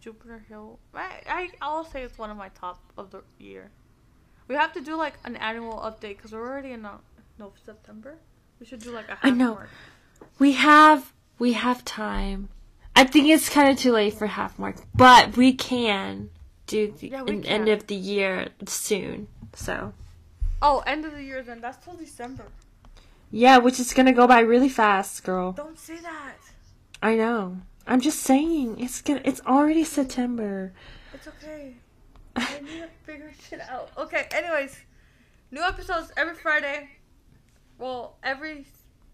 Juniper 0.00 0.42
Hill. 0.48 0.78
I, 0.94 1.08
I 1.26 1.50
I'll 1.60 1.84
say 1.84 2.02
it's 2.02 2.18
one 2.18 2.30
of 2.30 2.36
my 2.36 2.48
top 2.50 2.80
of 2.96 3.10
the 3.10 3.22
year. 3.38 3.70
We 4.48 4.54
have 4.54 4.72
to 4.74 4.80
do 4.80 4.96
like 4.96 5.14
an 5.24 5.36
annual 5.36 5.74
update 5.80 6.16
because 6.16 6.32
we're 6.32 6.46
already 6.46 6.72
in 6.72 6.84
uh, 6.84 6.98
no 7.38 7.52
September. 7.64 8.16
We 8.60 8.66
should 8.66 8.80
do 8.80 8.90
like 8.92 9.06
a 9.08 9.12
half 9.16 9.24
I 9.24 9.30
know. 9.30 9.54
mark. 9.54 9.68
We 10.38 10.52
have 10.52 11.12
we 11.38 11.52
have 11.54 11.84
time. 11.84 12.48
I 12.96 13.04
think 13.04 13.26
it's 13.28 13.48
kind 13.48 13.68
of 13.68 13.76
too 13.78 13.92
late 13.92 14.14
for 14.14 14.26
half 14.28 14.56
mark, 14.58 14.76
but 14.94 15.36
we 15.36 15.52
can 15.52 16.30
do 16.66 16.94
the 16.98 17.08
Yeah, 17.08 17.24
an 17.26 17.44
end 17.44 17.68
of 17.68 17.88
the 17.88 17.96
year 17.96 18.48
soon. 18.66 19.26
So 19.54 19.92
Oh, 20.62 20.78
end 20.86 21.04
of 21.04 21.12
the 21.12 21.22
year 21.22 21.42
then. 21.42 21.60
That's 21.60 21.82
till 21.84 21.94
December. 21.94 22.44
yeah, 23.30 23.58
which 23.58 23.80
is 23.80 23.92
gonna 23.92 24.12
go 24.12 24.26
by 24.28 24.40
really 24.40 24.68
fast, 24.68 25.24
girl. 25.24 25.52
Don't 25.52 25.78
say 25.78 25.96
that. 25.96 26.36
I 27.04 27.16
know. 27.16 27.58
I'm 27.86 28.00
just 28.00 28.20
saying 28.20 28.80
it's 28.80 29.02
gonna. 29.02 29.20
It's 29.26 29.42
already 29.42 29.84
September. 29.84 30.72
It's 31.12 31.28
okay. 31.28 31.74
I 32.34 32.60
need 32.60 32.80
to 32.80 32.88
figure 33.04 33.30
shit 33.46 33.60
out. 33.60 33.90
Okay, 33.98 34.26
anyways. 34.32 34.74
New 35.50 35.60
episodes 35.60 36.10
every 36.16 36.34
Friday. 36.34 36.88
Well, 37.78 38.16
every. 38.22 38.64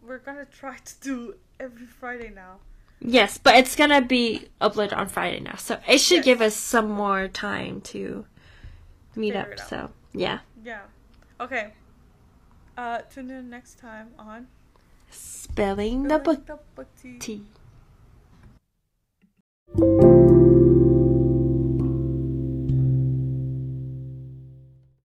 We're 0.06 0.18
gonna 0.18 0.44
try 0.46 0.76
to 0.76 0.94
do 1.00 1.34
every 1.58 1.84
Friday 1.86 2.30
now. 2.32 2.58
Yes, 3.00 3.38
but 3.38 3.56
it's 3.56 3.74
gonna 3.74 4.00
be 4.02 4.46
uploaded 4.60 4.96
on 4.96 5.08
Friday 5.08 5.40
now, 5.40 5.56
so 5.56 5.80
it 5.88 5.98
should 5.98 6.18
Yes. 6.18 6.24
give 6.26 6.40
us 6.40 6.54
some 6.54 6.88
more 6.92 7.26
time 7.26 7.80
to 7.92 8.24
meet 9.16 9.32
Figure 9.34 9.52
up. 9.54 9.68
So 9.68 9.90
yeah, 10.12 10.38
Yeah. 10.62 10.82
Okay. 11.40 11.72
Uh, 12.78 12.98
tune 13.12 13.30
in 13.32 13.50
next 13.50 13.80
time 13.80 14.10
on 14.16 14.46
spelling 15.10 16.04
the 16.04 16.18
book 16.20 16.46
The 16.46 16.58
book 16.76 16.86
tea. 17.02 17.18
tea 17.18 17.42
you 19.78 20.09